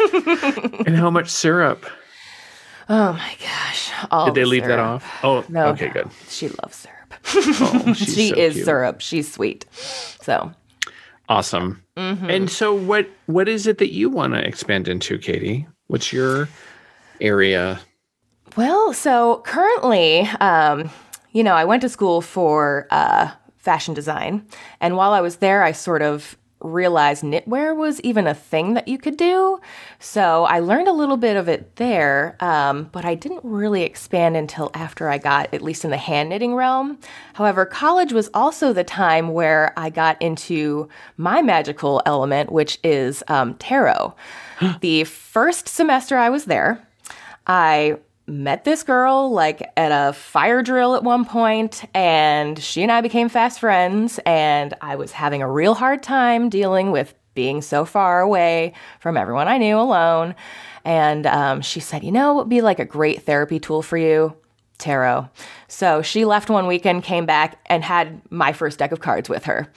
[0.86, 1.86] And how much syrup?
[2.88, 3.90] Oh my gosh!
[4.10, 5.20] All Did they the leave that off?
[5.22, 5.66] Oh, No.
[5.68, 6.10] okay, good.
[6.28, 7.14] She loves syrup.
[7.34, 8.64] Oh, she so is cute.
[8.66, 9.00] syrup.
[9.00, 9.64] She's sweet.
[9.72, 10.52] So
[11.28, 11.82] Awesome.
[11.96, 12.30] Mm-hmm.
[12.30, 15.66] And so, what what is it that you want to expand into, Katie?
[15.86, 16.48] What's your
[17.20, 17.80] area?
[18.56, 20.90] Well, so currently, um,
[21.32, 24.46] you know, I went to school for uh, fashion design.
[24.80, 28.88] And while I was there, I sort of realized knitwear was even a thing that
[28.88, 29.60] you could do.
[29.98, 34.36] So I learned a little bit of it there, um, but I didn't really expand
[34.36, 36.98] until after I got, at least in the hand knitting realm.
[37.34, 43.22] However, college was also the time where I got into my magical element, which is
[43.28, 44.14] um, tarot.
[44.80, 46.86] the first semester I was there,
[47.46, 52.92] I met this girl like at a fire drill at one point and she and
[52.92, 57.62] I became fast friends and I was having a real hard time dealing with being
[57.62, 60.34] so far away from everyone I knew alone.
[60.84, 63.96] And um, she said you know what would be like a great therapy tool for
[63.96, 64.36] you?
[64.78, 65.28] Tarot.
[65.68, 69.44] So she left one weekend came back and had my first deck of cards with
[69.44, 69.70] her.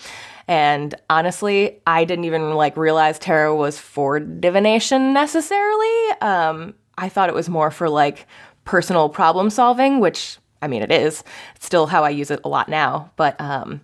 [0.48, 6.10] And honestly i didn't even like realize tarot was for divination necessarily.
[6.22, 8.28] Um, I thought it was more for like
[8.64, 11.24] personal problem solving, which I mean it is.
[11.56, 13.12] It's still how I use it a lot now.
[13.16, 13.82] But um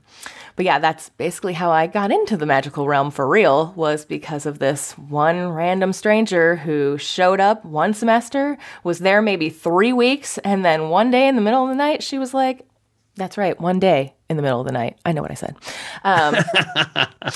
[0.55, 4.45] but yeah, that's basically how I got into the magical realm for real was because
[4.45, 10.37] of this one random stranger who showed up one semester, was there maybe 3 weeks,
[10.39, 12.67] and then one day in the middle of the night she was like,
[13.15, 14.97] that's right, one day in the middle of the night.
[15.05, 15.55] I know what I said.
[16.03, 16.35] Um,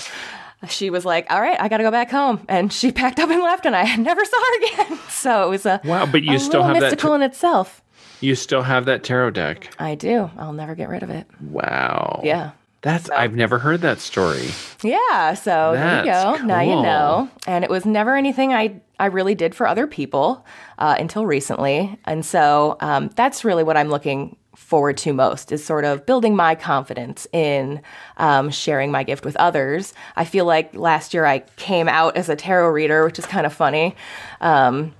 [0.68, 3.30] she was like, "All right, I got to go back home," and she packed up
[3.30, 5.00] and left, and I never saw her again.
[5.10, 6.82] So it was a Wow, but you still have that.
[6.82, 7.82] mystical in itself.
[8.22, 9.74] you still have that tarot deck.
[9.80, 10.30] I do.
[10.38, 11.26] I'll never get rid of it.
[11.42, 12.22] Wow.
[12.24, 12.52] Yeah.
[12.86, 14.52] That's I've never heard that story.
[14.84, 16.46] Yeah, so there you That's go.
[16.46, 17.28] Now you know.
[17.48, 20.46] And it was never anything I I really did for other people
[20.78, 25.66] uh, until recently, and so um, that's really what I'm looking forward to most is
[25.66, 27.82] sort of building my confidence in
[28.18, 29.96] um, sharing my gift with others.
[30.16, 33.48] I feel like last year I came out as a tarot reader, which is kind
[33.48, 33.96] of funny.
[34.42, 34.94] Um,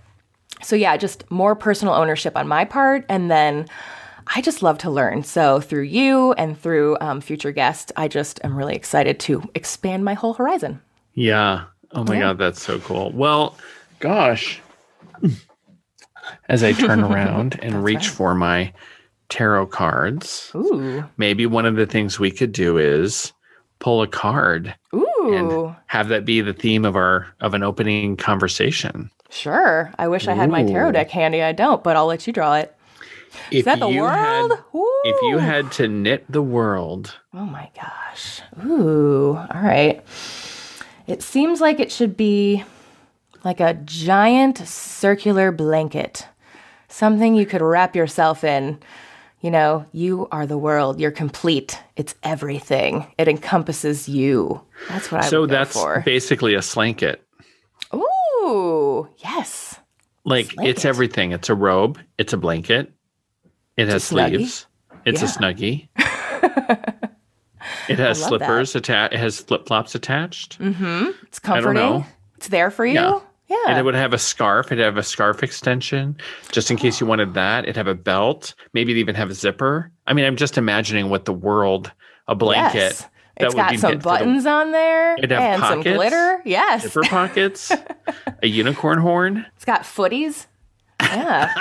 [0.64, 3.68] so yeah, just more personal ownership on my part, and then.
[4.28, 5.24] I just love to learn.
[5.24, 10.04] So, through you and through um, future guests, I just am really excited to expand
[10.04, 10.82] my whole horizon.
[11.14, 11.66] Yeah.
[11.92, 13.12] Oh my god, that's so cool.
[13.12, 13.56] Well,
[14.00, 14.60] gosh.
[16.50, 18.74] As I turn around and reach for my
[19.30, 21.04] tarot cards, Ooh.
[21.18, 23.32] maybe one of the things we could do is
[23.80, 25.32] pull a card Ooh.
[25.34, 29.10] and have that be the theme of our of an opening conversation.
[29.30, 29.92] Sure.
[29.98, 31.42] I wish I had my tarot deck handy.
[31.42, 32.75] I don't, but I'll let you draw it.
[33.52, 34.52] If Is that the you world?
[34.52, 34.60] Had,
[35.06, 38.42] if you had to knit the world, Oh my gosh.
[38.66, 39.36] Ooh.
[39.36, 40.04] All right.
[41.08, 42.64] It seems like it should be
[43.44, 46.28] like a giant circular blanket.
[46.88, 48.80] Something you could wrap yourself in.
[49.42, 51.00] You know, you are the world.
[51.00, 51.80] You're complete.
[51.96, 53.06] It's everything.
[53.20, 54.62] It encompasses you.
[54.90, 56.02] That's what I so that's for.
[56.04, 57.22] basically a slanket.
[57.94, 59.80] Ooh, yes.
[60.24, 61.32] Like it's everything.
[61.32, 62.00] It's a robe.
[62.18, 62.92] It's a blanket.
[63.78, 64.68] It has sleeves.
[65.06, 65.88] It's a snuggie.
[67.88, 68.46] It has I love that.
[68.48, 69.14] slippers attached.
[69.14, 71.10] It has flip flops attached, Mm-hmm.
[71.24, 71.74] It's don't comforting.
[71.82, 72.06] know.
[72.38, 72.94] It's there for you.
[72.96, 73.20] Yeah.
[73.48, 73.58] Yeah.
[73.68, 74.72] and it would have a scarf.
[74.72, 76.18] It'd have a scarf extension,
[76.52, 77.64] just in case you wanted that.
[77.66, 78.56] It'd have a belt.
[78.74, 79.92] Maybe it'd even have a zipper.
[80.08, 81.92] I mean, I'm just imagining what the world
[82.28, 82.76] a blanket.
[82.76, 83.02] Yes.
[83.02, 85.82] that It's would got be some for the- buttons on there It'd have and some
[85.82, 86.42] glitter.
[86.44, 86.84] Yes.
[86.84, 87.72] zipper pockets,
[88.44, 89.46] a unicorn horn.
[89.56, 90.48] It's got footies.
[91.02, 91.54] Yeah.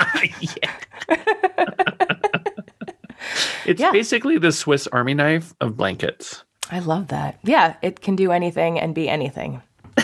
[3.65, 3.91] It's Yeah.
[3.91, 6.43] basically the Swiss Army knife of blankets.
[6.71, 7.39] I love that.
[7.43, 9.61] Yeah, it can do anything and be anything.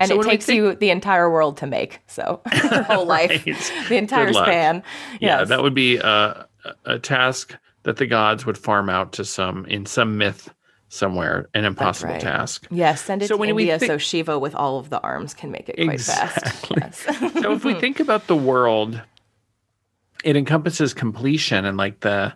[0.00, 2.00] and So it takes think- you the entire world to make.
[2.06, 3.72] So your whole life, Right.
[3.88, 4.46] the entire Good luck.
[4.46, 4.82] span.
[5.20, 6.46] Yeah, that would be a,
[6.84, 10.52] a task that the gods would farm out to some in some myth
[10.96, 12.20] somewhere, an impossible right.
[12.20, 12.66] task.
[12.70, 15.00] Yes, send it So to when we India think- so Shiva with all of the
[15.00, 16.80] arms can make it quite Exactly.
[16.80, 17.06] fast.
[17.06, 17.32] Yes.
[17.42, 19.00] So if we think about the world,
[20.24, 22.32] it encompasses completion and like the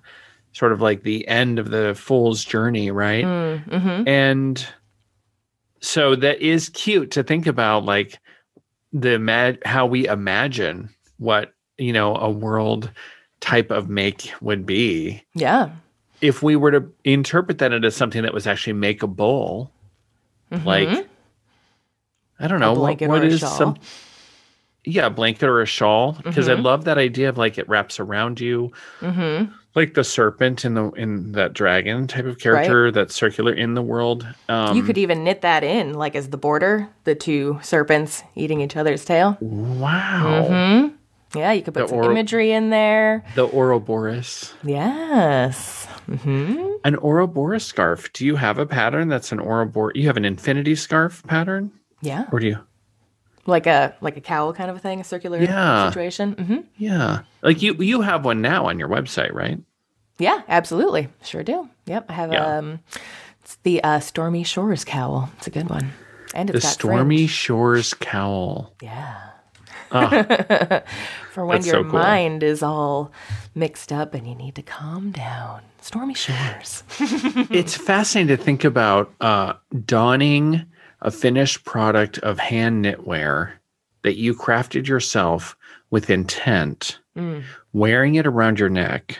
[0.53, 3.25] sort of like the end of the fool's journey, right?
[3.25, 4.07] mm-hmm.
[4.09, 4.65] And
[5.81, 8.19] so that is cute to think about like
[8.93, 12.91] the mag- how we imagine what, you know, a world
[13.41, 15.23] type of make would be.
[15.35, 15.71] Yeah.
[16.21, 19.71] If we were to interpret that into something that was actually makeable,
[20.65, 21.07] like
[22.39, 23.09] I don't know, what, Mm-hmm.
[23.11, 23.77] what is some
[24.85, 26.63] yeah, a blanket or a shawl because I Mhm.
[26.65, 29.53] love that idea of like it wraps around you, Mm-hmm.
[29.75, 33.83] like the serpent in the in that dragon type of character that's circular in the
[33.83, 34.27] world.
[34.49, 38.61] Um, you could even knit that in, like as the border, the two serpents eating
[38.63, 39.37] each other's tail.
[39.41, 40.90] wow, Mm-hmm.
[41.35, 43.25] Yeah, you could put The some imagery in there.
[43.37, 45.87] the Ouroboros, Yes.
[46.09, 46.67] Mm-hmm.
[46.85, 48.13] an Ouroboros scarf.
[48.13, 49.93] Do you have a pattern that's an Ouroboros?
[49.95, 51.71] You have an infinity scarf pattern,
[52.03, 52.25] Yeah.
[52.33, 52.59] or do you?
[53.47, 55.89] Like a like a cowl kind of a thing, a circular Yeah.
[55.89, 56.35] situation.
[56.35, 56.59] Mm-hmm.
[56.79, 59.59] Yeah, like you you have one now on your website, right?
[60.19, 61.09] Yeah, absolutely.
[61.23, 61.69] Sure do.
[61.87, 62.07] Yep.
[62.11, 62.59] I have Yeah.
[62.59, 62.81] um
[63.41, 65.31] it's the uh, Stormy Shores cowl.
[65.39, 65.93] It's a good one.
[66.35, 67.31] And The got Stormy fringe.
[67.31, 68.73] Shores cowl.
[68.83, 69.17] Yeah.
[71.33, 71.93] For when your so cool.
[71.93, 73.13] mind is all
[73.55, 75.63] mixed up and you need to calm down.
[75.81, 76.83] Stormy Shores.
[77.51, 80.65] it's fascinating to think about uh, donning
[81.01, 83.53] a finished product of hand knitwear
[84.03, 85.57] that you crafted yourself
[85.91, 87.43] with intent, Mm.
[87.73, 89.19] wearing it around your neck,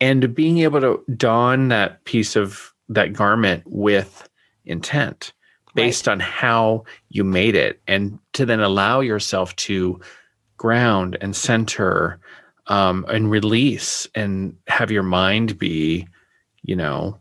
[0.00, 4.28] and being able to don that piece of that garment with
[4.64, 5.32] intent
[5.74, 10.00] based on how you made it, and to then allow yourself to
[10.56, 12.18] ground and center
[12.66, 16.06] um, and release and have your mind be,
[16.62, 17.18] you know,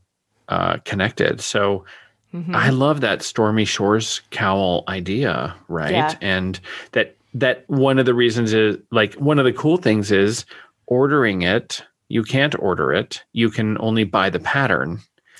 [0.50, 1.40] uh, connected.
[1.42, 1.86] So
[2.34, 2.54] Mhm.
[2.54, 5.92] I love that Stormy Shores cowl idea, right?
[5.92, 6.16] Yeah.
[6.22, 6.60] And
[6.92, 10.46] that that one of the reasons is like one of the cool things is
[10.88, 11.84] ordering it.
[12.10, 13.24] You can't order it.
[13.34, 15.00] You can only buy the pattern,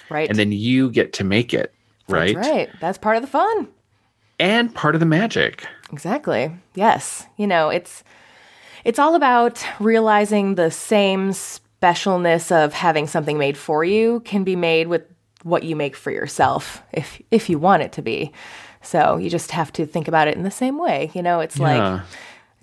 [0.10, 0.30] right.
[0.30, 1.74] and then you get to make it,
[2.10, 2.36] right?
[2.36, 2.70] That's right.
[2.80, 3.68] That's part of the fun.
[4.40, 5.66] And part of the magic.
[5.92, 6.56] Exactly.
[6.76, 7.26] Yes.
[7.38, 8.04] You know, it's
[8.84, 14.56] it's all about realizing the same specialness of having something made for you can be
[14.56, 15.04] made with
[15.44, 18.32] what you make for yourself if if you want it to be.
[18.82, 21.12] So, you just have to think about it in the same way.
[21.14, 22.02] You know, it's like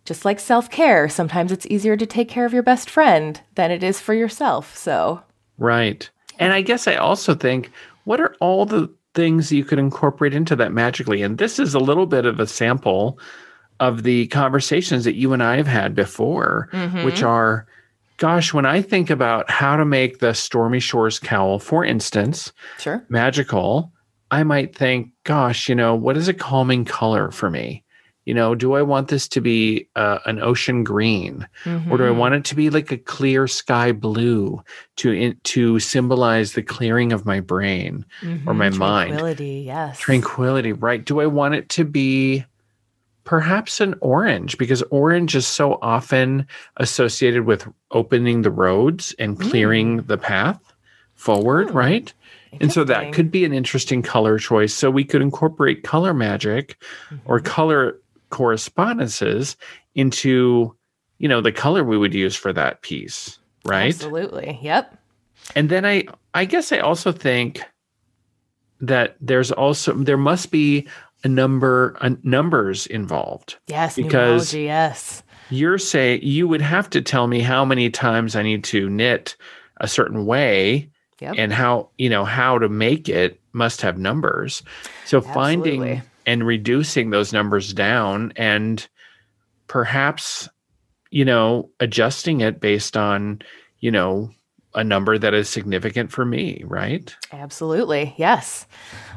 [0.05, 3.83] just like self-care, sometimes it's easier to take care of your best friend than it
[3.83, 4.77] is for yourself.
[4.77, 5.23] So,
[5.59, 6.09] Right.
[6.39, 7.71] And I guess I also think,
[8.05, 11.22] what are all the things you could incorporate into that magically?
[11.22, 13.18] And this is a little bit of a sample
[13.81, 17.05] of the conversations that you and I have had before, mm-hmm.
[17.05, 17.66] which are,
[18.16, 23.05] gosh, when I think about how to make the Stormy Shores cowl, for instance, sure.
[23.09, 23.92] magical,
[24.31, 27.84] I might think, gosh, you know, what is a calming color for me?
[28.25, 31.47] You know, do I want this to be uh, an ocean green,
[31.91, 32.17] or do I Mhm.
[32.17, 34.63] want it to be like a clear sky blue
[34.97, 38.05] to in, to symbolize the clearing of my brain,
[38.47, 38.79] or my Mhm.
[38.79, 39.09] mind?
[39.11, 39.99] Tranquility, yes.
[39.99, 40.73] tranquility?
[40.73, 41.05] Right?
[41.05, 42.45] Do I want it to be
[43.25, 46.47] perhaps an orange because orange is so often
[46.79, 50.61] associated with opening the roads and clearing the path
[51.15, 51.77] forward, Hmm.
[51.77, 52.13] right?
[52.61, 54.73] And so that could be an interesting color choice.
[54.75, 56.77] So we could incorporate color magic
[57.25, 57.47] or Mm-hmm.
[57.47, 57.97] color
[58.31, 59.57] correspondences
[59.95, 60.75] into,
[61.19, 63.95] you know, the color we would use for that piece, right?
[63.95, 64.59] Absolutely.
[64.63, 64.99] Yep.
[65.55, 67.61] And then I I guess I also think
[68.81, 70.88] that there's also there must be
[71.23, 73.57] a number uh, numbers involved.
[73.67, 73.96] Yes.
[73.96, 75.23] Because- yes.
[75.51, 79.37] You're saying you would have to tell me how many times I need to knit
[79.79, 80.90] a certain way
[81.21, 81.35] Yep.
[81.38, 84.63] and how you know how to make it must have numbers
[85.07, 86.03] so finding Absolutely.
[86.27, 88.88] And reducing those numbers down and
[89.66, 90.48] perhaps
[91.10, 93.40] you know adjusting it based on
[93.81, 94.31] you know
[94.75, 97.14] a number that is significant for me, right?
[97.33, 98.12] Absolutely.
[98.16, 98.66] Yes.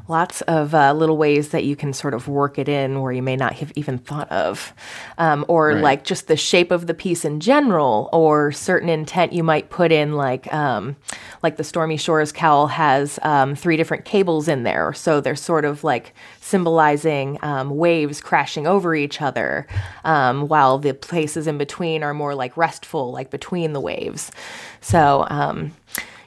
[0.09, 3.21] Lots of uh, little ways that you can sort of work it in where you
[3.21, 4.73] may not have even thought of.
[5.17, 5.83] Um, or Right.
[5.83, 9.91] like just the shape of the piece in general, or certain intent you might put
[9.91, 10.95] in, like, um,
[11.43, 14.93] like the Stormy Shores cowl has um, three different cables in there.
[14.93, 19.67] So they're sort of like symbolizing um, waves crashing over each other,
[20.05, 24.31] um, while the places in between are more like restful, like between the waves.
[24.79, 25.73] So, um,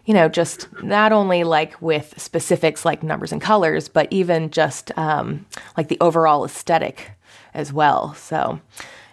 [0.04, 4.96] you know, just not only like with specifics like numbers and colors, but even just
[4.98, 5.46] um,
[5.76, 7.10] like the overall aesthetic
[7.54, 8.14] as well.
[8.14, 8.60] So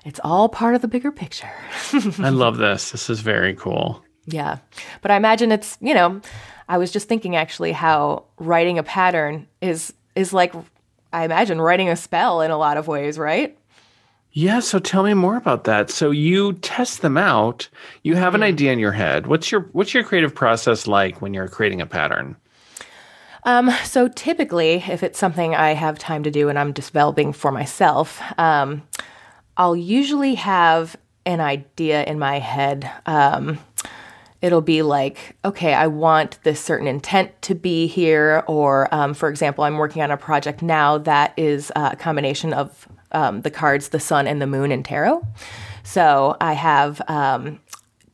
[0.06, 1.52] it's all part of the bigger picture.
[2.20, 2.92] I love this.
[2.92, 4.04] This is very cool.
[4.26, 4.58] Yeah.
[5.02, 6.22] But I imagine it's, you know,
[6.70, 10.54] I was just thinking actually how writing a pattern is is like
[11.14, 13.58] I imagine writing a spell in a lot of ways, right?
[14.40, 15.90] Yeah, so tell me more about that.
[15.90, 17.70] So you test them out.
[18.04, 18.44] You have Mm-hmm.
[18.44, 19.26] an idea in your head.
[19.26, 22.36] What's your what's your creative process like when you're creating a pattern?
[23.46, 27.52] Um, so typically, if it's something I have time to do and I'm developing for
[27.52, 28.84] myself, um,
[29.58, 32.88] I'll usually have an idea in my head.
[33.08, 33.58] Um,
[34.44, 38.44] it'll be like, okay, I want this certain intent to be here.
[38.46, 42.88] Or, um, for example, I'm working on a project now that is a combination of
[43.12, 45.26] um, the cards, the sun and the moon in tarot.
[45.84, 47.60] So I have um,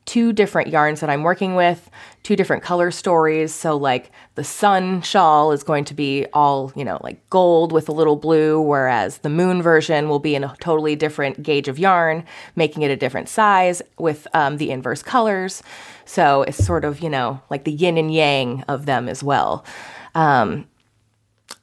[0.05, 1.89] two different yarns that I'm working with,
[2.23, 3.53] two different color stories.
[3.53, 7.89] So, like the sun shawl is going to be all, you know, like gold with
[7.89, 11.79] a little blue, whereas the moon version will be in a totally different gauge of
[11.79, 12.23] yarn,
[12.55, 15.63] making it a different size with um, the inverse colors.
[16.05, 19.65] So, it's sort of, you know, like the yin and yang of them as well.
[20.15, 20.67] Um,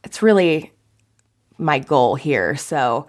[0.02, 0.72] it's really
[1.60, 2.56] my goal here.
[2.56, 3.06] So,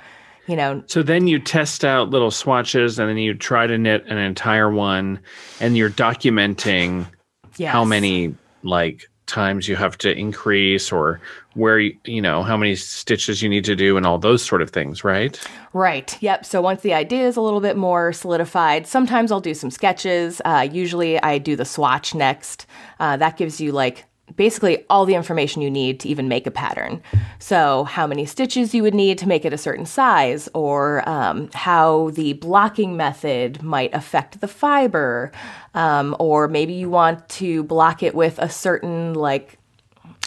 [0.47, 4.05] you know, So then you test out little swatches and then you try to knit
[4.07, 5.19] an entire one
[5.59, 7.07] and you're documenting
[7.63, 11.21] how many like times you have to increase or
[11.53, 14.61] where you, you know how many stitches you need to do and all those sort
[14.61, 15.39] of things, right?
[15.73, 16.17] Right.
[16.21, 16.45] Yep.
[16.45, 20.41] So once the idea is a little bit more solidified, sometimes I'll do some sketches.
[20.43, 22.65] Uh, usually I do the swatch next.
[22.99, 26.51] Uh, that gives you like basically all the information you need to even make a
[26.51, 27.01] pattern.
[27.39, 31.49] So, how many stitches you would need to make it a certain size, or um,
[31.53, 35.31] how the blocking method might affect the fiber,
[35.73, 39.57] um, or maybe you want to block it with a certain like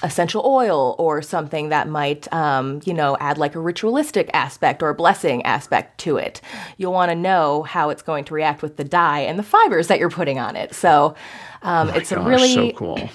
[0.03, 4.91] essential oil or something that might, um, you know, add like a ritualistic aspect or
[4.91, 6.41] a blessing aspect to it.
[6.77, 9.89] You'll want to know how it's going to react with the dye and the fibers
[9.89, 10.75] that you're putting on it.
[10.75, 11.15] So
[11.63, 13.11] um, it's a really so cool.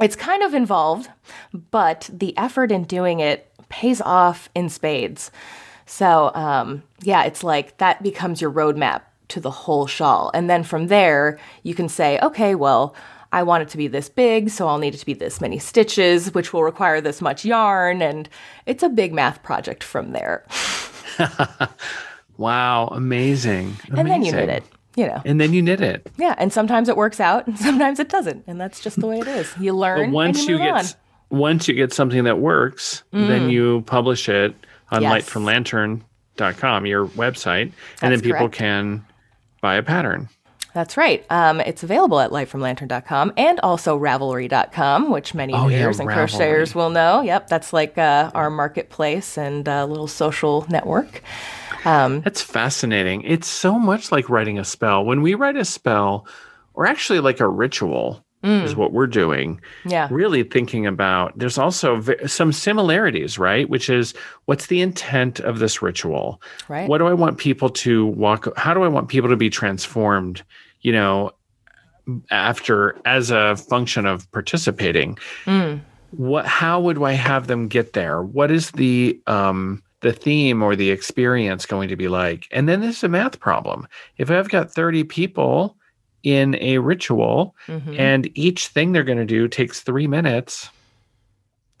[0.00, 1.08] It's kind of involved,
[1.70, 5.30] but the effort in doing it pays off in spades.
[5.86, 10.30] So, um, yeah, it's like that becomes your roadmap to the whole shawl.
[10.34, 12.94] And then from there, you can say, okay, well,
[13.32, 15.58] I want it to be this big, so I'll need it to be this many
[15.58, 18.02] stitches, which will require this much yarn.
[18.02, 18.28] And
[18.66, 20.44] it's a big math project from there.
[22.38, 23.76] Wow, amazing.
[23.88, 24.64] And then you knit it,
[24.96, 25.22] you know.
[25.24, 26.10] And then you knit it.
[26.16, 26.34] Yeah.
[26.38, 28.44] And sometimes it works out and sometimes it doesn't.
[28.46, 29.52] And that's just the way it is.
[29.60, 30.10] You learn.
[30.10, 30.84] But once you, you, get on.
[31.38, 33.52] once you get something that works, then mm.
[33.52, 34.54] you publish it
[34.90, 35.28] on Yes.
[35.28, 37.72] lightfromlantern.com, your website,
[38.02, 38.54] and then people correct.
[38.54, 39.04] can
[39.60, 40.28] buy a pattern.
[40.76, 41.24] That's right.
[41.30, 46.74] Um, it's available at lightfromlantern.com and also ravelry.com, which many Oh, yeah, knitters and crocheters
[46.74, 47.22] will know.
[47.22, 51.22] Yep, that's like uh, our marketplace and uh, little social network.
[51.86, 53.22] Um, That's fascinating.
[53.22, 55.04] It's so much like writing a spell.
[55.04, 56.26] When we write a spell,
[56.74, 59.60] or actually like a ritual, is what we're doing.
[59.84, 61.36] yeah, Really thinking about.
[61.36, 63.68] There's also v- some similarities, right?
[63.68, 64.14] Which is
[64.44, 66.40] what's the intent of this ritual?
[66.68, 66.88] right.
[66.88, 68.46] What do I want people to walk?
[68.56, 70.44] How do I want people to be transformed?
[70.86, 71.32] You know,
[72.30, 75.18] after as a function of participating.
[75.44, 75.80] Mm.
[76.12, 76.46] What?
[76.46, 78.22] How would I have them get there?
[78.22, 82.46] What is the um the theme or the experience going to be like?
[82.52, 83.88] And then there's a math problem.
[84.18, 85.76] If I've got 30 people
[86.22, 87.98] in a ritual Mhm.
[87.98, 90.70] and each thing they're going to do takes three minutes,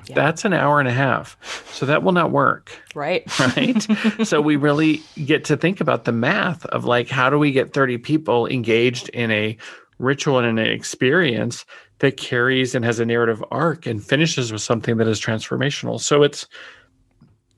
[0.08, 0.14] Yeah.
[0.14, 1.36] that's an hour and a half.
[1.72, 3.24] So that will not work right.
[3.56, 3.86] right?
[4.24, 7.72] so we really get to think about the math of like how do we get
[7.72, 9.56] 30 people engaged in a
[9.98, 11.64] ritual and an experience
[11.98, 15.98] that carries and has a narrative arc and finishes with something that is transformational.
[16.00, 16.46] So it's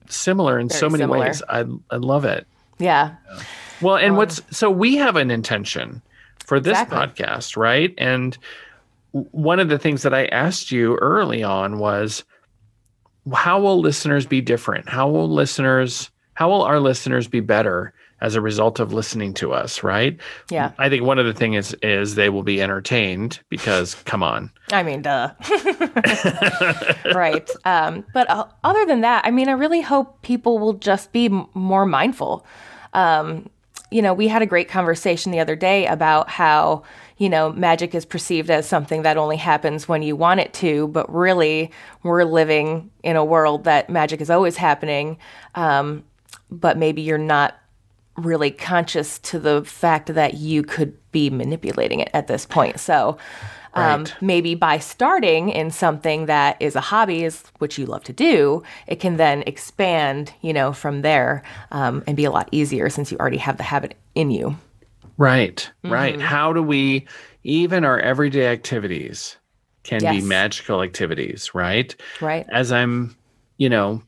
[0.07, 1.19] similar in so many similar.
[1.19, 1.43] ways.
[1.49, 2.47] I I love it.
[2.79, 3.15] Yeah.
[3.81, 6.01] Well, and um, what's so we have an intention
[6.45, 7.25] for this Exactly.
[7.25, 7.93] podcast, right?
[7.97, 8.37] And
[9.11, 12.23] one of the things that I asked you early on was
[13.33, 14.89] how will listeners be different?
[14.89, 19.51] How will listeners how will our listeners be better as a result of listening to
[19.51, 20.17] us, right?
[20.49, 20.71] Yeah.
[20.77, 24.51] I think one of the things is is they will be entertained because come on.
[24.71, 25.31] I mean, duh.
[27.13, 27.49] right.
[27.65, 31.25] Um, but uh, other than that, I mean, I really hope people will just be
[31.25, 32.45] m- more mindful.
[32.93, 33.49] Um,
[33.91, 36.83] you know, we had a great conversation the other day about how,
[37.19, 40.87] you know, magic is perceived as something that only happens when you want it to,
[40.87, 41.69] but really
[42.01, 45.17] we're living in a world that magic is always happening.
[45.53, 46.05] Um,
[46.49, 47.55] but maybe you're not
[48.15, 52.79] really conscious to the fact that you could be manipulating it at this point.
[52.79, 53.17] So,
[53.73, 54.15] um, Right.
[54.21, 58.63] maybe by starting in something that is a hobby, is which you love to do,
[58.87, 63.11] it can then expand, you know, from there um, and be a lot easier since
[63.11, 64.57] you already have the habit in you.
[65.19, 65.69] Right.
[65.83, 66.13] Right.
[66.13, 66.21] Mm-hmm.
[66.23, 67.05] How do we
[67.43, 69.37] even our everyday activities
[69.83, 71.93] can be magical activities, right?
[72.21, 72.45] Right.
[72.51, 73.15] As I'm,
[73.57, 74.01] you know,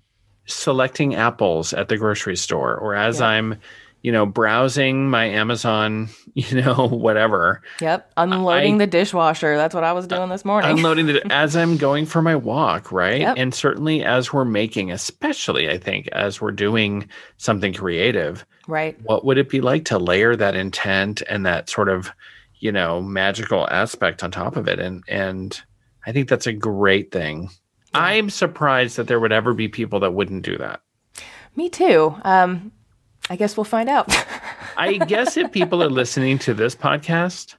[0.46, 3.28] selecting apples at the grocery store or as Yeah.
[3.28, 3.60] I'm,
[4.02, 7.62] you know, browsing my Amazon, you know, whatever.
[7.80, 8.12] Yep.
[8.18, 9.58] Unloading I- the dishwasher.
[9.58, 10.72] That's what I was doing this morning.
[10.72, 13.22] unloading it as I'm going for my walk, right?
[13.22, 13.36] Yep.
[13.38, 19.00] And certainly as we're making, especially I think as we're doing something creative, right.
[19.04, 22.12] what would it be like to layer that intent and that sort of,
[22.60, 24.80] you know, magical aspect on top of it?
[24.80, 25.62] And and
[26.06, 27.50] I think that's a great thing.
[27.94, 30.82] I'm surprised that there would ever be people that wouldn't do that.
[31.56, 32.16] Me too.
[32.24, 32.72] Um,
[33.32, 34.14] I guess we'll find out.
[34.76, 37.56] I guess if people are listening to this podcast,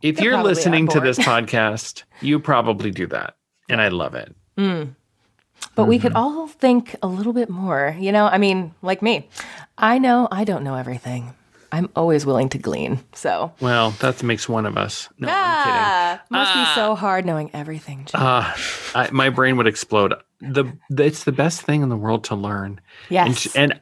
[0.00, 3.36] if They're you're listening to this podcast, you probably do that.
[3.68, 4.34] And I love it.
[4.56, 6.02] But we Mm-hmm.
[6.02, 7.94] could all think a little bit more.
[8.00, 9.28] You know, I mean, like me,
[9.76, 11.34] I know I don't know everything.
[11.72, 12.98] I'm always willing to glean.
[13.12, 15.08] So, Well, that makes one of us.
[15.18, 18.06] No, I'm ah, must be so hard knowing everything.
[18.06, 18.20] Jim.
[18.20, 18.52] Uh,
[18.94, 20.14] I, my brain would explode.
[20.40, 22.80] The, the it's the best thing in the world to learn.
[23.10, 23.54] yes.
[23.54, 23.80] And, and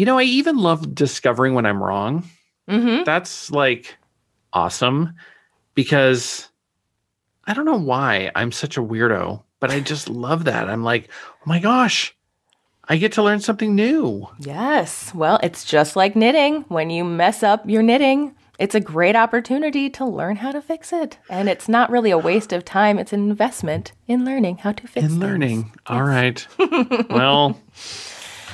[0.00, 2.24] you know, I even love discovering when I'm wrong.
[2.66, 3.04] mm-hmm.
[3.04, 3.98] That's like
[4.50, 5.12] awesome
[5.74, 6.48] because
[7.44, 10.70] I don't know why I'm such a weirdo, but I just love that.
[10.70, 12.16] I'm like, oh my gosh,
[12.88, 14.26] I get to learn something new.
[14.38, 15.14] Yes.
[15.14, 16.62] Well, it's just like knitting.
[16.68, 20.94] When you mess up your knitting, it's a great opportunity to learn how to fix
[20.94, 21.18] it.
[21.28, 24.86] And it's not really a waste of time, it's an investment in learning how to
[24.86, 25.02] fix it.
[25.04, 25.20] In things.
[25.20, 25.72] learning.
[25.84, 26.46] All right.
[27.10, 27.60] well,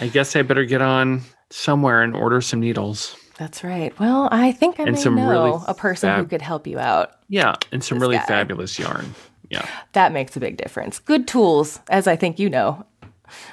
[0.00, 3.16] I guess I better get on somewhere and order some needles.
[3.38, 3.98] That's right.
[4.00, 6.78] Well, I think I And may some know really a person who could help you
[6.78, 7.12] out.
[7.28, 8.24] Yeah, and some really guy.
[8.24, 9.14] fabulous yarn.
[9.50, 9.68] Yeah.
[9.92, 10.98] That makes a big difference.
[10.98, 12.84] Good tools, as I think you know,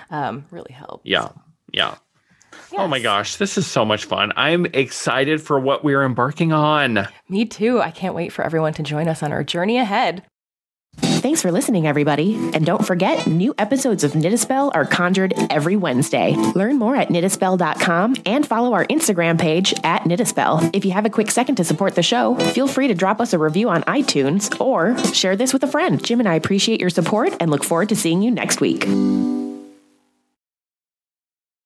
[0.09, 1.01] um, really help.
[1.03, 1.29] Yeah.
[1.71, 1.95] Yeah.
[2.75, 4.31] Oh my gosh, this is so much fun.
[4.35, 7.07] I'm excited for what we're embarking on.
[7.29, 7.79] Me too.
[7.81, 10.23] I can't wait for everyone to join us on our journey ahead.
[11.23, 12.35] Thanks for listening, everybody.
[12.53, 16.35] And don't forget, new episodes of Knitaspell are conjured every Wednesday.
[16.53, 20.69] Learn more at knitaspell.com and follow our Instagram page at Knitaspell.
[20.73, 23.31] If you have a quick second to support the show, feel free to drop us
[23.31, 26.03] a review on iTunes or share this with a friend.
[26.03, 28.85] Jim and I appreciate your support and look forward to seeing you next week.